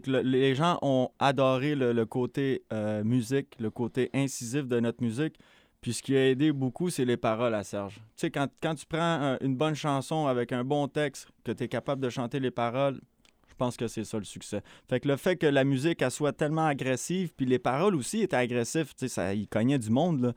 Le- 0.07 0.21
les 0.21 0.55
gens 0.55 0.79
ont 0.81 1.09
adoré 1.19 1.75
le, 1.75 2.03
côté 2.07 2.63
musique, 3.03 3.59
le 3.59 3.69
côté 3.69 4.09
incisif 4.15 4.65
de 4.65 4.79
notre 4.79 5.03
musique. 5.03 5.37
Puis 5.81 5.93
ce 5.93 6.03
qui 6.03 6.15
a 6.15 6.29
aidé 6.29 6.51
beaucoup, 6.51 6.91
c'est 6.91 7.05
les 7.05 7.17
paroles 7.17 7.55
à 7.55 7.63
Serge. 7.63 7.95
Tu 8.15 8.27
sais, 8.27 8.31
quand, 8.31 8.47
tu 8.75 8.85
prends 8.85 9.21
euh, 9.21 9.37
une 9.41 9.55
bonne 9.55 9.73
chanson 9.73 10.27
avec 10.27 10.51
un 10.51 10.63
bon 10.63 10.87
texte, 10.87 11.27
que 11.43 11.51
tu 11.51 11.63
es 11.63 11.67
capable 11.67 12.01
de 12.01 12.09
chanter 12.09 12.39
les 12.39 12.51
paroles, 12.51 13.01
je 13.49 13.55
pense 13.55 13.77
que 13.77 13.87
c'est 13.87 14.03
ça 14.03 14.19
le 14.19 14.23
succès. 14.23 14.61
Fait 14.87 14.99
que 14.99 15.07
le 15.07 15.17
fait 15.17 15.37
que 15.37 15.47
la 15.47 15.63
musique 15.63 16.03
soit 16.11 16.33
tellement 16.33 16.67
agressive, 16.67 17.33
puis 17.35 17.47
les 17.47 17.59
paroles 17.59 17.95
aussi 17.95 18.21
étaient 18.21 18.35
agressives, 18.35 18.93
tu 18.93 18.99
sais, 18.99 19.07
ça, 19.07 19.33
il 19.33 19.47
cognait 19.47 19.79
du 19.79 19.89
monde, 19.89 20.21
là. 20.21 20.33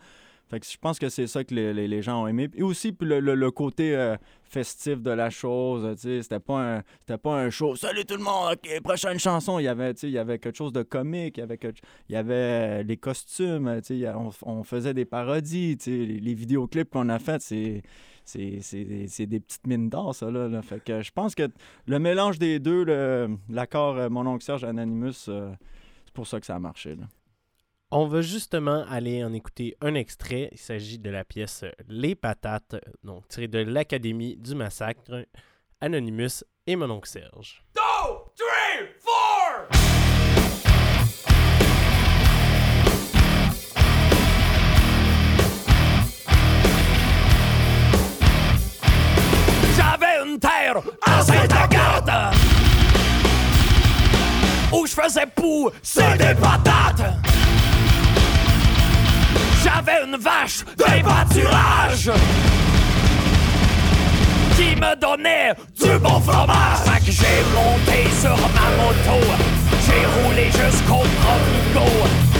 Fait 0.51 0.61
que 0.61 0.67
je 0.67 0.77
pense 0.79 0.99
que 0.99 1.09
c'est 1.09 1.27
ça 1.27 1.43
que 1.43 1.55
les, 1.55 1.73
les- 1.73 2.03
gens 2.03 2.23
ont 2.23 2.27
aimé. 2.29 2.51
Et 2.55 2.63
aussi 2.63 2.95
le, 3.01 3.19
le- 3.21 3.35
le 3.35 3.51
côté 3.51 3.97
euh, 3.97 4.17
festif 4.43 5.01
de 5.01 5.11
la 5.11 5.31
chose, 5.31 5.97
c'était 5.97 6.39
pas 6.39 6.77
un 7.09 7.17
pas 7.17 7.35
un 7.37 7.51
show. 7.51 7.75
Salut 7.77 8.05
tout 8.05 8.17
le 8.17 8.23
monde, 8.23 8.55
prochaine 8.83 9.19
chanson, 9.19 9.59
il 9.59 9.65
y 9.65 9.69
avait 9.69 9.93
il 10.03 10.11
y 10.11 10.19
avait 10.19 10.39
quelque 10.39 10.57
chose 10.57 10.73
de 10.73 10.83
comique, 10.83 11.39
il 11.39 11.41
y 11.41 11.43
avait 11.43 11.59
il 12.09 12.13
y 12.13 12.17
avait 12.17 12.35
euh, 12.35 12.83
les 12.83 12.97
costumes, 12.97 13.81
y 13.91 14.07
a- 14.07 14.19
on, 14.19 14.31
on 14.43 14.63
faisait 14.65 14.93
des 14.95 15.05
parodies, 15.07 15.79
les, 15.87 16.35
vidéoclips 16.35 16.91
qu'on 16.91 17.09
a 17.09 17.19
fait, 17.19 17.41
c'est 17.43 17.83
c'est, 18.27 18.61
des- 19.27 19.41
petites 19.41 19.67
mines 19.67 19.89
d'or, 19.91 20.15
ça, 20.15 20.31
là. 20.31 20.63
Fait 20.63 20.83
que 20.83 21.03
je 21.03 21.11
pense 21.11 21.35
que 21.35 21.49
le 21.87 21.99
mélange 21.99 22.39
des 22.39 22.59
deux, 22.59 22.85
l'accord 23.51 23.97
euh, 23.97 24.09
Mon 24.09 24.27
oncle 24.27 24.43
Serge 24.45 24.65
Anonymous, 24.65 25.29
euh, 25.29 25.53
c'est 26.07 26.15
pour 26.15 26.27
ça 26.27 26.41
que 26.41 26.47
ça 26.47 26.55
a 26.55 26.59
marché, 26.59 26.97
là. 26.97 27.05
On 27.97 28.09
va 28.09 28.23
justement 28.23 28.85
aller 28.91 29.23
en 29.23 29.33
écouter 29.33 29.77
un 29.81 29.95
extrait. 29.95 30.49
Il 30.51 30.59
s'agit 30.59 30.99
de 30.99 31.11
la 31.11 31.25
pièce 31.25 31.63
euh, 31.63 31.71
Les 31.89 32.17
Patates, 32.17 32.75
donc 33.05 33.29
tirée 33.29 33.47
de 33.47 33.61
l'Académie 33.61 34.37
du 34.37 34.57
Massacre, 34.57 35.25
Anonymous 35.81 36.43
et 36.67 36.75
Mononcle 36.75 37.09
Serge. 37.09 37.63
Two, 37.73 38.33
three, 38.35 38.89
four! 38.99 39.69
J'avais 49.77 50.29
une 50.29 50.41
terre 50.41 50.83
à 51.01 51.23
Saint-Agathe 51.23 52.35
Où 54.73 54.85
je 54.85 54.93
faisais 54.95 55.27
pousser 55.27 56.19
des 56.19 56.35
patates 56.35 57.24
J'avais 59.75 60.05
une 60.05 60.17
vache 60.17 60.65
des 60.77 61.03
pâturages 61.03 62.11
qui 64.57 64.77
me 64.77 64.95
donnait 64.95 65.53
du 65.83 65.99
bon 65.99 66.21
fromage. 66.21 66.79
J'ai 67.07 67.43
monté 67.55 68.09
sur 68.21 68.31
ma 68.31 68.69
moto, 68.81 69.27
j'ai 69.85 70.07
roulé 70.07 70.47
jusqu'au 70.47 71.03
Provigo, 71.23 71.87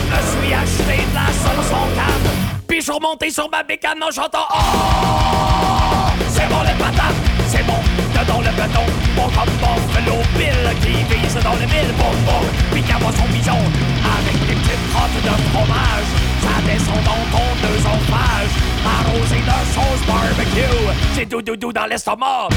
me 0.09 0.43
suis 0.43 0.53
acheté 0.53 1.03
de 1.09 1.15
la 1.15 1.27
sauce 1.27 1.71
en 1.71 1.87
canne, 1.95 2.31
puis 2.67 2.81
je 2.81 2.91
remonté 2.91 3.29
sur 3.29 3.49
ma 3.49 3.63
bécane 3.63 4.01
en 4.01 4.11
chantant 4.11 4.47
Oh! 4.53 6.11
C'est 6.29 6.47
bon 6.49 6.61
les 6.63 6.83
patates, 6.83 7.15
c'est 7.47 7.65
bon, 7.65 7.79
dedans 8.13 8.39
le 8.39 8.51
béton, 8.51 8.85
bon 9.15 9.29
comme 9.29 9.53
Buffalo 9.59 10.21
Bill 10.37 10.75
qui 10.81 11.15
vise 11.15 11.43
dans 11.43 11.53
le 11.53 11.65
mille, 11.65 11.93
bon 11.97 12.11
bon, 12.25 12.47
puis 12.71 12.83
son 12.89 13.27
pigeon 13.33 13.59
petites 14.75 14.89
crottes 14.93 15.23
de 15.23 15.29
fromage. 15.49 16.09
Ça 16.41 16.55
descend 16.65 17.03
dans 17.03 17.25
ton 17.31 17.49
œsophage, 17.67 18.51
arrosé 18.85 19.37
de 19.37 19.57
sauce 19.73 20.03
barbecue. 20.07 20.85
C'est 21.13 21.25
doudou 21.25 21.71
dans 21.71 21.85
l'estomac. 21.85 22.49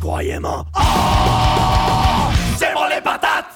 Croyez-moi. 0.00 0.64
Oh! 0.76 0.80
C'est 2.58 2.72
bon 2.74 2.86
les 2.94 3.00
patates! 3.00 3.46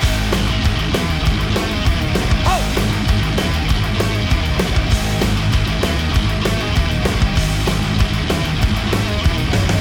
Oh! 2.47 2.51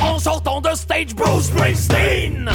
En 0.02 0.20
sortant 0.20 0.62
de 0.62 0.76
stage, 0.76 1.16
Bruce 1.16 1.46
Springsteen 1.46 2.50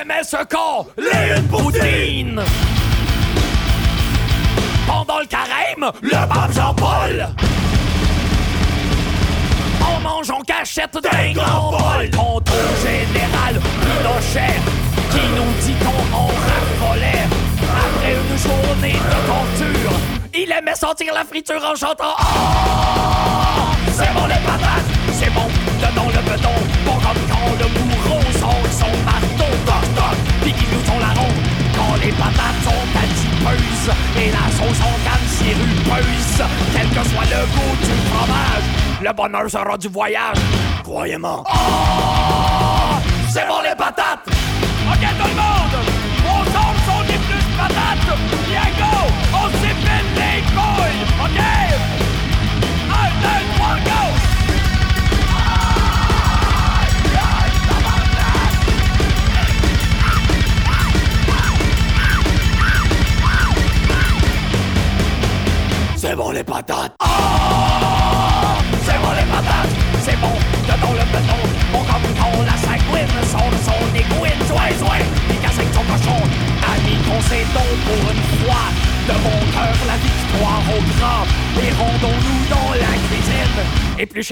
aimait 0.00 0.24
ce 0.24 0.44
corps, 0.44 0.86
les 0.96 2.20
une. 2.20 2.42
Pendant 4.86 5.18
le 5.20 5.26
carême, 5.26 5.90
le 6.02 6.10
pape 6.10 6.52
Jean-Paul. 6.52 7.28
En 9.80 10.00
mangeant 10.00 10.40
cachette 10.40 10.94
d'un 10.94 11.32
grand 11.32 11.70
bol. 11.70 12.10
Tonton 12.10 12.52
général 12.82 13.60
Pinochet 13.80 14.60
Qui 15.10 15.26
nous 15.36 15.52
dit 15.60 15.74
qu'on 15.84 16.16
en 16.16 16.26
raffolait. 16.26 17.26
Après 17.62 18.14
une 18.14 18.38
journée 18.38 18.92
de 18.92 19.26
torture 19.26 19.92
Il 20.34 20.52
aimait 20.52 20.74
sentir 20.74 21.14
la 21.14 21.24
friture 21.24 21.62
en 21.64 21.74
chantant. 21.74 22.14
Oh! 22.18 23.72
C'est 23.92 24.12
bon 24.14 24.26
les 24.26 24.34
patates 24.34 24.88
C'est 25.12 25.32
bon, 25.32 25.46
dedans 25.78 26.08
le 26.08 26.30
béton 26.30 26.50
Bon 26.84 26.94
comme 26.94 27.22
quand 27.30 27.50
le 27.58 27.66
bourreau 27.68 28.22
sort 28.38 28.66
son 28.70 29.04
marteau. 29.04 29.52
Toc 29.66 29.94
toc, 29.94 30.16
puis 30.42 30.52
qui 30.52 30.66
nous 30.72 30.84
sont 30.84 30.98
la 30.98 31.20
ronde 31.20 31.51
les 32.04 32.12
patates 32.12 32.62
sont 32.64 32.84
adipeuses 32.98 33.94
Et 34.16 34.30
la 34.30 34.50
sauce 34.50 34.80
en 34.80 34.96
canne 35.04 35.28
sirupeuse. 35.28 36.42
Quel 36.74 36.88
que 36.88 37.08
soit 37.08 37.24
le 37.24 37.46
goût 37.46 37.76
du 37.80 37.92
fromage 38.10 39.02
Le 39.02 39.12
bonheur 39.12 39.50
sera 39.50 39.78
du 39.78 39.88
voyage. 39.88 40.38
Croyez-moi. 40.82 41.44
Oh 41.46 42.51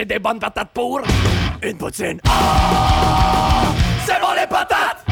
des 0.04 0.18
bonnes 0.18 0.38
patates 0.38 0.70
pour 0.72 1.00
Une 1.62 1.76
poutine. 1.76 2.20
Oh 2.26 2.30
C'est 4.04 4.20
bon 4.20 4.32
les 4.38 4.46
patates! 4.46 5.04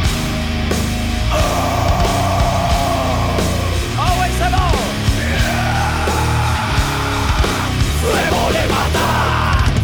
Oh 3.97 4.13
ouais 4.21 4.31
c'est 4.39 4.51
bon! 4.51 4.71
C'est 8.01 8.31
bon 8.31 8.49
les 8.49 8.69
patates! 8.69 9.83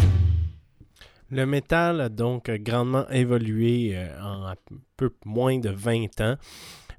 Le 1.30 1.46
métal 1.46 2.00
a 2.00 2.08
donc 2.08 2.50
grandement 2.50 3.08
évolué 3.10 3.92
euh, 3.94 4.08
en 4.22 4.46
un 4.46 4.54
peu 4.96 5.10
moins 5.24 5.58
de 5.58 5.70
20 5.70 6.20
ans. 6.20 6.36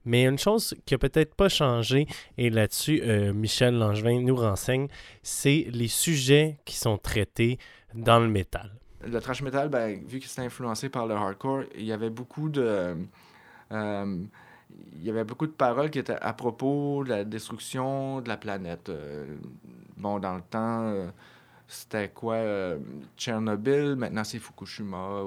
Mais 0.05 0.25
une 0.25 0.37
chose 0.37 0.75
qui 0.85 0.93
a 0.93 0.99
peut-être 0.99 1.33
pas 1.33 1.49
changé, 1.49 2.05
et 2.37 2.51
là-dessus, 2.51 3.01
euh, 3.03 3.33
Michel 3.33 3.75
Langevin 3.75 4.21
nous 4.21 4.35
renseigne, 4.35 4.87
c'est 5.23 5.65
les 5.71 5.87
sujets 5.87 6.59
qui 6.63 6.75
sont 6.75 6.99
traités 6.99 7.57
dans 7.95 8.19
le 8.19 8.27
métal. 8.27 8.71
Le 9.05 9.19
thrash 9.19 9.41
metal, 9.41 9.69
ben, 9.69 10.03
vu 10.05 10.19
que 10.19 10.25
c'était 10.25 10.41
influencé 10.41 10.89
par 10.89 11.05
le 11.05 11.13
hardcore, 11.13 11.63
il 11.75 11.85
y 11.85 11.91
avait 11.91 12.09
beaucoup 12.09 12.49
de. 12.49 12.95
euh, 13.71 14.23
il 14.93 15.03
y 15.03 15.09
avait 15.09 15.23
beaucoup 15.23 15.45
de 15.47 15.51
paroles 15.51 15.89
qui 15.89 15.99
étaient 15.99 16.19
à 16.19 16.33
propos 16.33 17.03
de 17.03 17.09
la 17.09 17.23
destruction 17.23 18.19
de 18.21 18.27
la 18.27 18.35
planète. 18.35 18.89
Euh, 18.89 19.37
bon, 19.95 20.19
dans 20.19 20.35
le 20.35 20.41
temps, 20.41 20.81
euh, 20.83 21.07
c'était 21.67 22.09
quoi 22.09 22.37
Tchernobyl, 23.15 23.95
maintenant 23.95 24.23
c'est 24.23 24.39
Fukushima. 24.39 25.21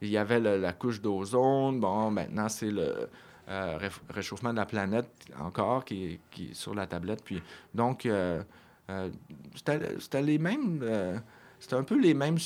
Il 0.00 0.08
y 0.08 0.16
avait 0.16 0.40
la 0.40 0.72
couche 0.72 1.00
d'ozone, 1.00 1.80
bon, 1.80 2.10
maintenant 2.10 2.48
c'est 2.48 2.70
le 2.70 3.08
réchauffement 4.10 4.52
de 4.52 4.56
la 4.58 4.66
planète 4.66 5.08
encore 5.38 5.84
qui 5.84 6.18
qui 6.30 6.50
est 6.50 6.54
sur 6.54 6.74
la 6.74 6.86
tablette. 6.86 7.22
Puis, 7.22 7.40
donc, 7.72 8.08
c'était 9.54 10.22
les 10.22 10.38
mêmes. 10.38 10.82
C'était 11.60 11.74
un 11.76 11.84
peu 11.84 12.00
les 12.00 12.14
mêmes 12.14 12.36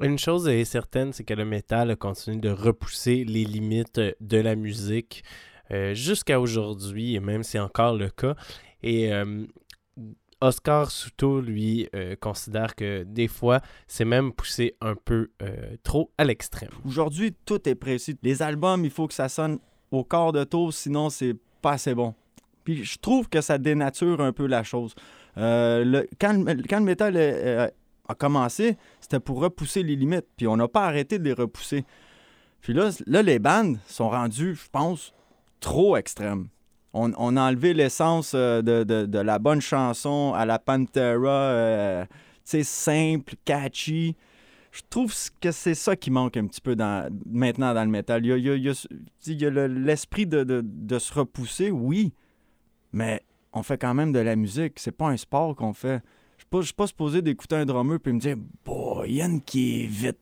Une 0.00 0.18
chose 0.18 0.48
est 0.48 0.64
certaine, 0.64 1.12
c'est 1.12 1.24
que 1.24 1.34
le 1.34 1.44
métal 1.44 1.90
a 1.90 1.96
continué 1.96 2.38
de 2.38 2.50
repousser 2.50 3.24
les 3.24 3.44
limites 3.44 4.00
de 4.20 4.36
la 4.38 4.54
musique 4.56 5.22
euh, 5.70 5.94
jusqu'à 5.94 6.40
aujourd'hui, 6.40 7.14
et 7.14 7.20
même 7.20 7.42
c'est 7.42 7.58
encore 7.58 7.96
le 7.96 8.08
cas. 8.10 8.34
Et 8.82 9.12
euh, 9.12 9.44
Oscar 10.40 10.90
Souto, 10.90 11.40
lui, 11.40 11.88
euh, 11.94 12.16
considère 12.16 12.74
que 12.74 13.04
des 13.04 13.28
fois, 13.28 13.60
c'est 13.86 14.04
même 14.04 14.32
poussé 14.32 14.74
un 14.80 14.96
peu 14.96 15.30
euh, 15.40 15.76
trop 15.84 16.10
à 16.18 16.24
l'extrême. 16.24 16.70
Aujourd'hui, 16.84 17.32
tout 17.44 17.68
est 17.68 17.76
précis. 17.76 18.16
Les 18.22 18.42
albums, 18.42 18.84
il 18.84 18.90
faut 18.90 19.06
que 19.06 19.14
ça 19.14 19.28
sonne 19.28 19.58
au 19.92 20.02
quart 20.04 20.32
de 20.32 20.42
tour, 20.44 20.72
sinon 20.72 21.10
c'est 21.10 21.36
pas 21.60 21.72
assez 21.72 21.94
bon. 21.94 22.14
Puis 22.64 22.84
je 22.84 22.98
trouve 22.98 23.28
que 23.28 23.40
ça 23.40 23.56
dénature 23.58 24.20
un 24.20 24.32
peu 24.32 24.46
la 24.46 24.64
chose. 24.64 24.94
Euh, 25.38 25.84
le- 25.84 26.08
quand, 26.20 26.32
le, 26.44 26.62
quand 26.68 26.78
le 26.80 26.84
métal 26.84 27.14
euh, 27.16 27.68
a 28.08 28.14
commencé, 28.14 28.76
c'était 29.00 29.20
pour 29.20 29.40
repousser 29.40 29.82
les 29.82 29.96
limites, 29.96 30.26
puis 30.36 30.46
on 30.46 30.56
n'a 30.56 30.68
pas 30.68 30.86
arrêté 30.86 31.18
de 31.18 31.24
les 31.24 31.32
repousser. 31.32 31.84
Puis 32.60 32.72
là, 32.72 32.90
les 33.22 33.38
bandes 33.38 33.78
sont 33.86 34.08
rendues, 34.08 34.54
je 34.54 34.68
pense, 34.70 35.12
trop 35.60 35.96
extrêmes. 35.96 36.48
On, 36.94 37.36
a 37.36 37.40
enlevé 37.48 37.72
l'essence 37.72 38.32
euh, 38.34 38.60
de, 38.60 38.84
de- 38.84 39.18
la 39.18 39.38
bonne 39.38 39.62
chanson 39.62 40.34
à 40.36 40.44
la 40.44 40.58
Pantera, 40.58 41.30
euh, 41.30 42.04
simple, 42.44 43.34
catchy 43.46 44.14
je 44.72 44.80
trouve 44.88 45.14
que 45.40 45.52
c'est 45.52 45.74
ça 45.74 45.94
qui 45.96 46.10
manque 46.10 46.36
un 46.38 46.46
petit 46.46 46.62
peu 46.62 46.74
maintenant 47.26 47.74
dans 47.74 47.84
le 47.84 47.90
métal. 47.90 48.24
Il 48.24 48.38
y 48.38 49.46
a, 49.46 49.68
l'esprit 49.68 50.26
de- 50.26 50.44
de 50.64 50.98
se 50.98 51.12
repousser, 51.12 51.70
oui, 51.70 52.14
mais 52.92 53.22
on 53.52 53.62
fait 53.62 53.76
quand 53.76 53.92
même 53.92 54.12
de 54.12 54.18
la 54.18 54.34
musique. 54.34 54.78
C'est 54.78 54.96
pas 54.96 55.08
un 55.08 55.18
sport 55.18 55.54
qu'on 55.54 55.74
fait. 55.74 56.00
Je 56.60 56.64
ne 56.64 56.66
suis 56.66 56.74
pas 56.74 56.86
supposé 56.86 57.22
d'écouter 57.22 57.56
un 57.56 57.64
drummer 57.64 57.98
puis 57.98 58.12
me 58.12 58.20
dire 58.20 58.36
«Boy, 58.64 59.14
Yann 59.14 59.40
qui 59.40 59.84
est 59.84 59.86
vite. 59.86 60.18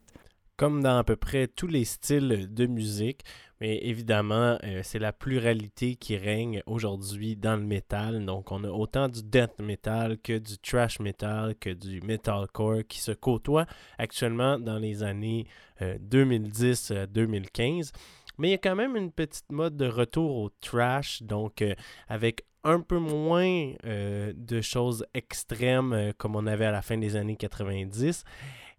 Comme 0.57 0.83
dans 0.83 0.99
à 0.99 1.05
peu 1.05 1.17
près 1.17 1.49
tous 1.49 1.67
les 1.67 1.85
styles 1.85 2.49
de 2.53 2.67
musique, 2.67 3.23
mais 3.61 3.79
évidemment, 3.83 4.59
euh, 4.63 4.81
c'est 4.83 4.99
la 4.99 5.13
pluralité 5.13 5.97
qui 5.97 6.17
règne 6.17 6.63
aujourd'hui 6.67 7.37
dans 7.37 7.57
le 7.57 7.63
métal. 7.63 8.25
Donc, 8.25 8.53
on 8.53 8.65
a 8.65 8.69
autant 8.69 9.09
du 9.09 9.23
death 9.23 9.59
metal 9.61 10.19
que 10.19 10.39
du 10.39 10.59
trash 10.59 11.01
metal, 11.01 11.55
que 11.59 11.71
du 11.71 12.01
metalcore 12.03 12.87
qui 12.89 13.01
se 13.01 13.13
côtoient 13.13 13.67
actuellement 13.99 14.59
dans 14.59 14.79
les 14.79 15.03
années 15.03 15.47
euh, 15.83 15.99
2010-2015. 15.99 17.93
Mais 18.39 18.49
il 18.49 18.51
y 18.53 18.55
a 18.55 18.59
quand 18.59 18.77
même 18.77 18.97
une 18.97 19.13
petite 19.13 19.51
mode 19.51 19.77
de 19.77 19.87
retour 19.87 20.37
au 20.37 20.51
trash, 20.61 21.23
donc 21.23 21.61
euh, 21.61 21.75
avec 22.09 22.45
un 22.65 22.81
peu 22.81 22.99
moins 22.99 23.73
euh, 23.85 24.33
de 24.37 24.61
choses 24.61 25.05
extrêmes 25.15 25.93
euh, 25.93 26.13
comme 26.17 26.37
on 26.37 26.47
avait 26.47 26.67
à 26.67 26.71
la 26.73 26.83
fin 26.83 26.99
des 26.99 27.17
années 27.17 27.37
90. 27.37 28.25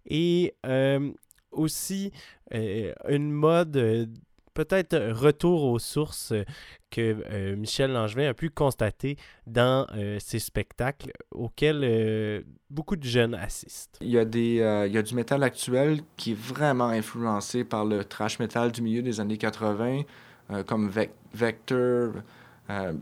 Et 0.06 0.54
euh, 0.66 1.10
aussi 1.52 2.12
une 2.50 3.30
mode 3.30 4.08
peut-être 4.54 4.96
retour 5.12 5.64
aux 5.64 5.78
sources 5.78 6.32
que 6.90 7.54
Michel 7.54 7.92
Langevin 7.92 8.28
a 8.28 8.34
pu 8.34 8.50
constater 8.50 9.16
dans 9.46 9.86
ses 10.18 10.38
spectacles 10.38 11.12
auxquels 11.30 12.44
beaucoup 12.68 12.96
de 12.96 13.04
jeunes 13.04 13.34
assistent. 13.34 13.96
Il 14.02 14.10
y, 14.10 14.18
a 14.18 14.24
des, 14.26 14.56
il 14.86 14.92
y 14.92 14.98
a 14.98 15.02
du 15.02 15.14
métal 15.14 15.42
actuel 15.42 16.00
qui 16.16 16.32
est 16.32 16.38
vraiment 16.38 16.88
influencé 16.88 17.64
par 17.64 17.84
le 17.86 18.04
thrash 18.04 18.38
metal 18.38 18.72
du 18.72 18.82
milieu 18.82 19.00
des 19.02 19.20
années 19.20 19.38
80, 19.38 20.02
euh, 20.50 20.62
comme 20.64 20.90
Vec- 20.90 21.14
Vector. 21.32 22.12
Euh, 22.70 22.92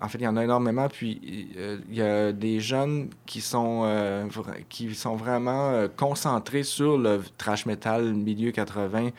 en, 0.00 0.08
fait, 0.08 0.18
il 0.18 0.24
y 0.24 0.28
en 0.28 0.36
a 0.36 0.44
énormément. 0.44 0.88
Puis, 0.88 1.50
euh, 1.56 1.78
il 1.88 1.96
y 1.96 2.02
a 2.02 2.32
des 2.32 2.60
jeunes 2.60 3.10
qui 3.26 3.40
sont, 3.40 3.82
euh, 3.84 4.26
qui 4.68 4.94
sont 4.94 5.16
vraiment 5.16 5.86
concentrés 5.96 6.62
sur 6.62 6.98
le 6.98 7.22
thrash 7.36 7.66
metal 7.66 8.14
milieu 8.14 8.50
80, 8.50 9.10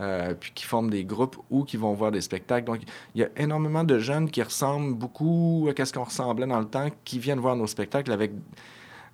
euh, 0.00 0.34
puis 0.38 0.52
qui 0.54 0.64
forment 0.64 0.90
des 0.90 1.04
groupes 1.04 1.36
ou 1.50 1.64
qui 1.64 1.76
vont 1.76 1.92
voir 1.92 2.10
des 2.10 2.20
spectacles. 2.20 2.66
Donc, 2.66 2.80
il 3.14 3.20
y 3.20 3.24
a 3.24 3.28
énormément 3.36 3.84
de 3.84 3.98
jeunes 3.98 4.30
qui 4.30 4.42
ressemblent 4.42 4.94
beaucoup 4.94 5.68
à 5.76 5.84
ce 5.84 5.92
qu'on 5.92 6.04
ressemblait 6.04 6.46
dans 6.46 6.60
le 6.60 6.68
temps, 6.68 6.88
qui 7.04 7.18
viennent 7.18 7.40
voir 7.40 7.56
nos 7.56 7.66
spectacles 7.66 8.12
avec 8.12 8.32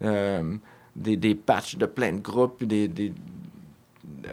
des, 0.01 1.17
des 1.17 1.35
patchs 1.35 1.77
de 1.77 1.87
plein 1.87 2.13
de 2.13 2.21
groupes, 2.21 2.65
des, 2.65 2.89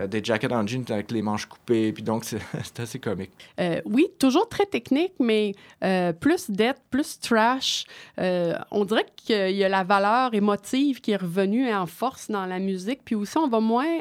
des 0.07 0.23
jackets 0.23 0.51
en 0.51 0.65
jeans 0.65 0.85
avec 0.89 1.11
les 1.11 1.21
manches 1.21 1.45
coupées, 1.45 1.91
puis 1.91 2.03
donc 2.03 2.25
c'est 2.25 2.39
c'est 2.63 2.79
assez 2.79 2.99
comique. 2.99 3.31
Euh, 3.59 3.81
oui, 3.85 4.07
toujours 4.19 4.47
très 4.47 4.65
technique, 4.65 5.13
mais 5.19 5.53
euh, 5.83 6.13
plus 6.13 6.49
dette, 6.49 6.81
plus 6.89 7.19
trash. 7.19 7.85
Euh, 8.19 8.55
on 8.71 8.85
dirait 8.85 9.05
qu'il 9.15 9.55
y 9.55 9.63
a 9.63 9.69
la 9.69 9.83
valeur 9.83 10.33
émotive 10.33 11.01
qui 11.01 11.11
est 11.11 11.17
revenue 11.17 11.71
en 11.73 11.85
force 11.85 12.29
dans 12.29 12.45
la 12.45 12.59
musique. 12.59 13.01
Puis 13.03 13.15
aussi, 13.15 13.37
on 13.37 13.47
va 13.47 13.59
moins. 13.59 13.99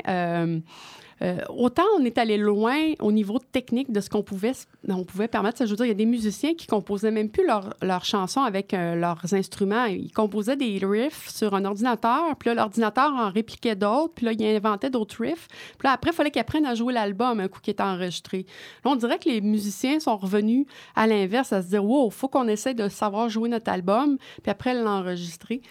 Euh, 1.22 1.38
autant 1.48 1.82
on 1.98 2.04
est 2.04 2.18
allé 2.18 2.36
loin 2.36 2.92
au 3.00 3.12
niveau 3.12 3.38
technique 3.38 3.92
de 3.92 4.00
ce 4.00 4.08
qu'on 4.08 4.22
pouvait, 4.22 4.52
on 4.88 5.04
pouvait 5.04 5.28
permettre. 5.28 5.64
Je 5.64 5.70
veux 5.70 5.76
dire, 5.76 5.86
il 5.86 5.90
y 5.90 5.92
a 5.92 5.94
des 5.94 6.06
musiciens 6.06 6.54
qui 6.54 6.66
composaient 6.66 7.10
même 7.10 7.28
plus 7.28 7.46
leurs 7.46 7.74
leurs 7.82 8.04
chansons 8.04 8.42
avec 8.42 8.74
euh, 8.74 8.94
leurs 8.94 9.34
instruments. 9.34 9.86
Ils 9.86 10.12
composaient 10.12 10.56
des 10.56 10.78
riffs 10.82 11.28
sur 11.28 11.54
un 11.54 11.64
ordinateur, 11.64 12.36
puis 12.38 12.48
là, 12.48 12.54
l'ordinateur 12.54 13.12
en 13.14 13.30
répliquait 13.30 13.76
d'autres, 13.76 14.14
puis 14.14 14.26
là, 14.26 14.32
il 14.32 14.44
inventait 14.44 14.90
d'autres 14.90 15.22
riffs. 15.22 15.48
Puis 15.78 15.86
là, 15.86 15.92
après, 15.92 16.10
il 16.10 16.14
fallait 16.14 16.30
qu'ils 16.30 16.40
apprennent 16.40 16.66
à 16.66 16.74
jouer 16.74 16.92
l'album 16.92 17.40
un 17.40 17.48
coup 17.48 17.60
qui 17.60 17.70
était 17.70 17.82
enregistré. 17.82 18.46
Là, 18.84 18.92
on 18.92 18.96
dirait 18.96 19.18
que 19.18 19.28
les 19.28 19.40
musiciens 19.40 20.00
sont 20.00 20.16
revenus 20.16 20.66
à 20.94 21.06
l'inverse, 21.06 21.52
à 21.52 21.62
se 21.62 21.68
dire 21.68 21.84
Wow, 21.84 22.10
faut 22.10 22.28
qu'on 22.28 22.48
essaie 22.48 22.74
de 22.74 22.88
savoir 22.88 23.28
jouer 23.28 23.48
notre 23.48 23.70
album, 23.70 24.18
puis 24.42 24.50
après 24.50 24.74
l'enregistrer. 24.74 25.62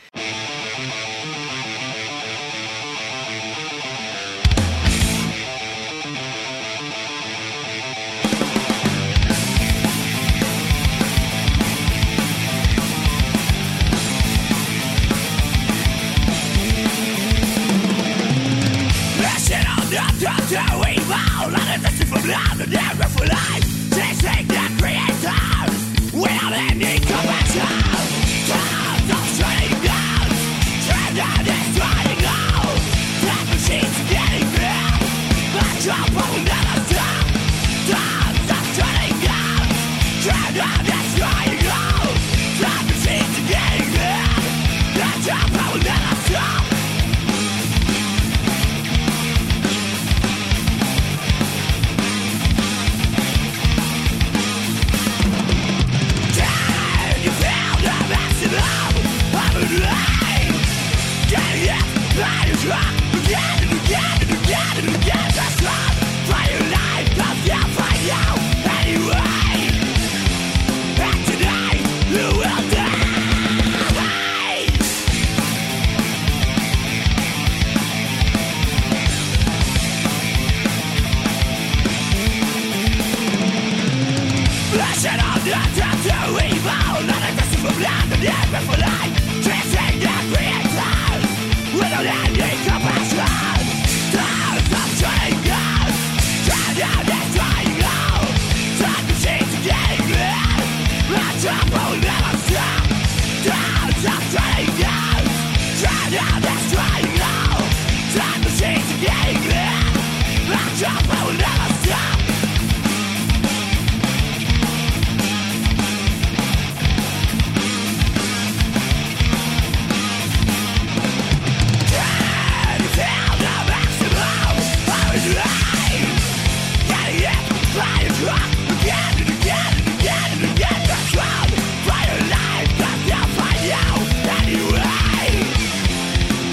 Time 26.79 27.26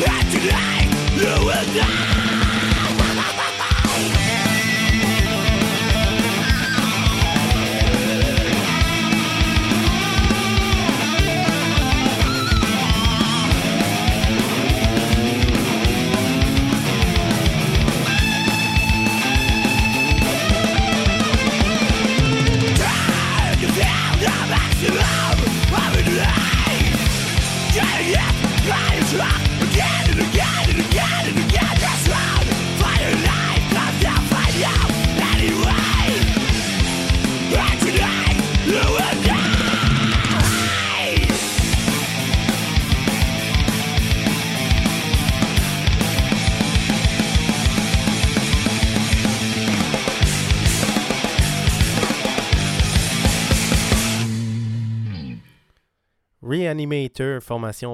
And 0.03 0.31
tonight 0.33 0.91
you 1.15 1.47
will 1.47 1.75
die. 1.75 2.44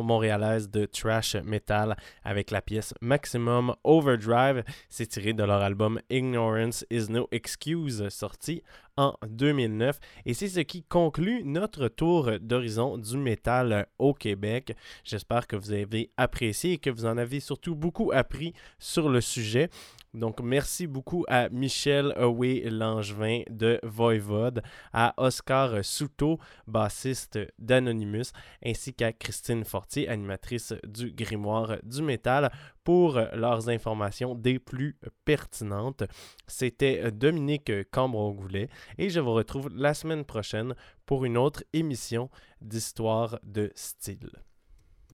Montréalaise 0.02 0.70
de 0.70 0.86
trash 0.86 1.36
metal 1.36 1.96
avec 2.24 2.50
la 2.50 2.60
pièce 2.60 2.94
Maximum 3.00 3.74
Overdrive. 3.84 4.64
C'est 4.88 5.06
tiré 5.06 5.32
de 5.32 5.44
leur 5.44 5.62
album 5.62 6.00
Ignorance 6.10 6.84
is 6.90 7.10
No 7.10 7.28
Excuse, 7.30 8.08
sorti 8.08 8.62
en 8.96 9.14
2009. 9.28 9.98
Et 10.26 10.34
c'est 10.34 10.48
ce 10.48 10.60
qui 10.60 10.82
conclut 10.82 11.42
notre 11.44 11.88
tour 11.88 12.32
d'horizon 12.40 12.98
du 12.98 13.16
métal 13.16 13.86
au 13.98 14.14
Québec. 14.14 14.76
J'espère 15.04 15.46
que 15.46 15.56
vous 15.56 15.72
avez 15.72 16.10
apprécié 16.16 16.72
et 16.72 16.78
que 16.78 16.90
vous 16.90 17.06
en 17.06 17.16
avez 17.16 17.40
surtout 17.40 17.74
beaucoup 17.74 18.10
appris 18.12 18.52
sur 18.78 19.08
le 19.08 19.20
sujet. 19.20 19.70
Donc, 20.12 20.40
merci 20.40 20.88
beaucoup 20.88 21.24
à 21.28 21.48
Michel 21.50 22.12
Away 22.16 22.68
Langevin 22.68 23.42
de 23.48 23.78
Voivode, 23.84 24.60
à 24.92 25.14
Oscar 25.16 25.84
Souto, 25.84 26.38
bassiste 26.66 27.38
d'Anonymous, 27.60 28.32
ainsi 28.64 28.92
qu'à 28.92 29.12
Christine 29.12 29.64
Fortier, 29.64 30.08
animatrice 30.08 30.74
du 30.84 31.12
Grimoire 31.12 31.76
du 31.84 32.02
métal, 32.02 32.50
pour 32.82 33.20
leurs 33.34 33.68
informations 33.68 34.34
des 34.34 34.58
plus 34.58 34.98
pertinentes. 35.24 36.02
C'était 36.48 37.12
Dominique 37.12 37.70
Cambron-Goulet 37.92 38.68
et 38.98 39.10
je 39.10 39.20
vous 39.20 39.32
retrouve 39.32 39.68
la 39.72 39.94
semaine 39.94 40.24
prochaine 40.24 40.74
pour 41.06 41.24
une 41.24 41.38
autre 41.38 41.62
émission 41.72 42.30
d'Histoire 42.60 43.38
de 43.44 43.70
style. 43.76 44.30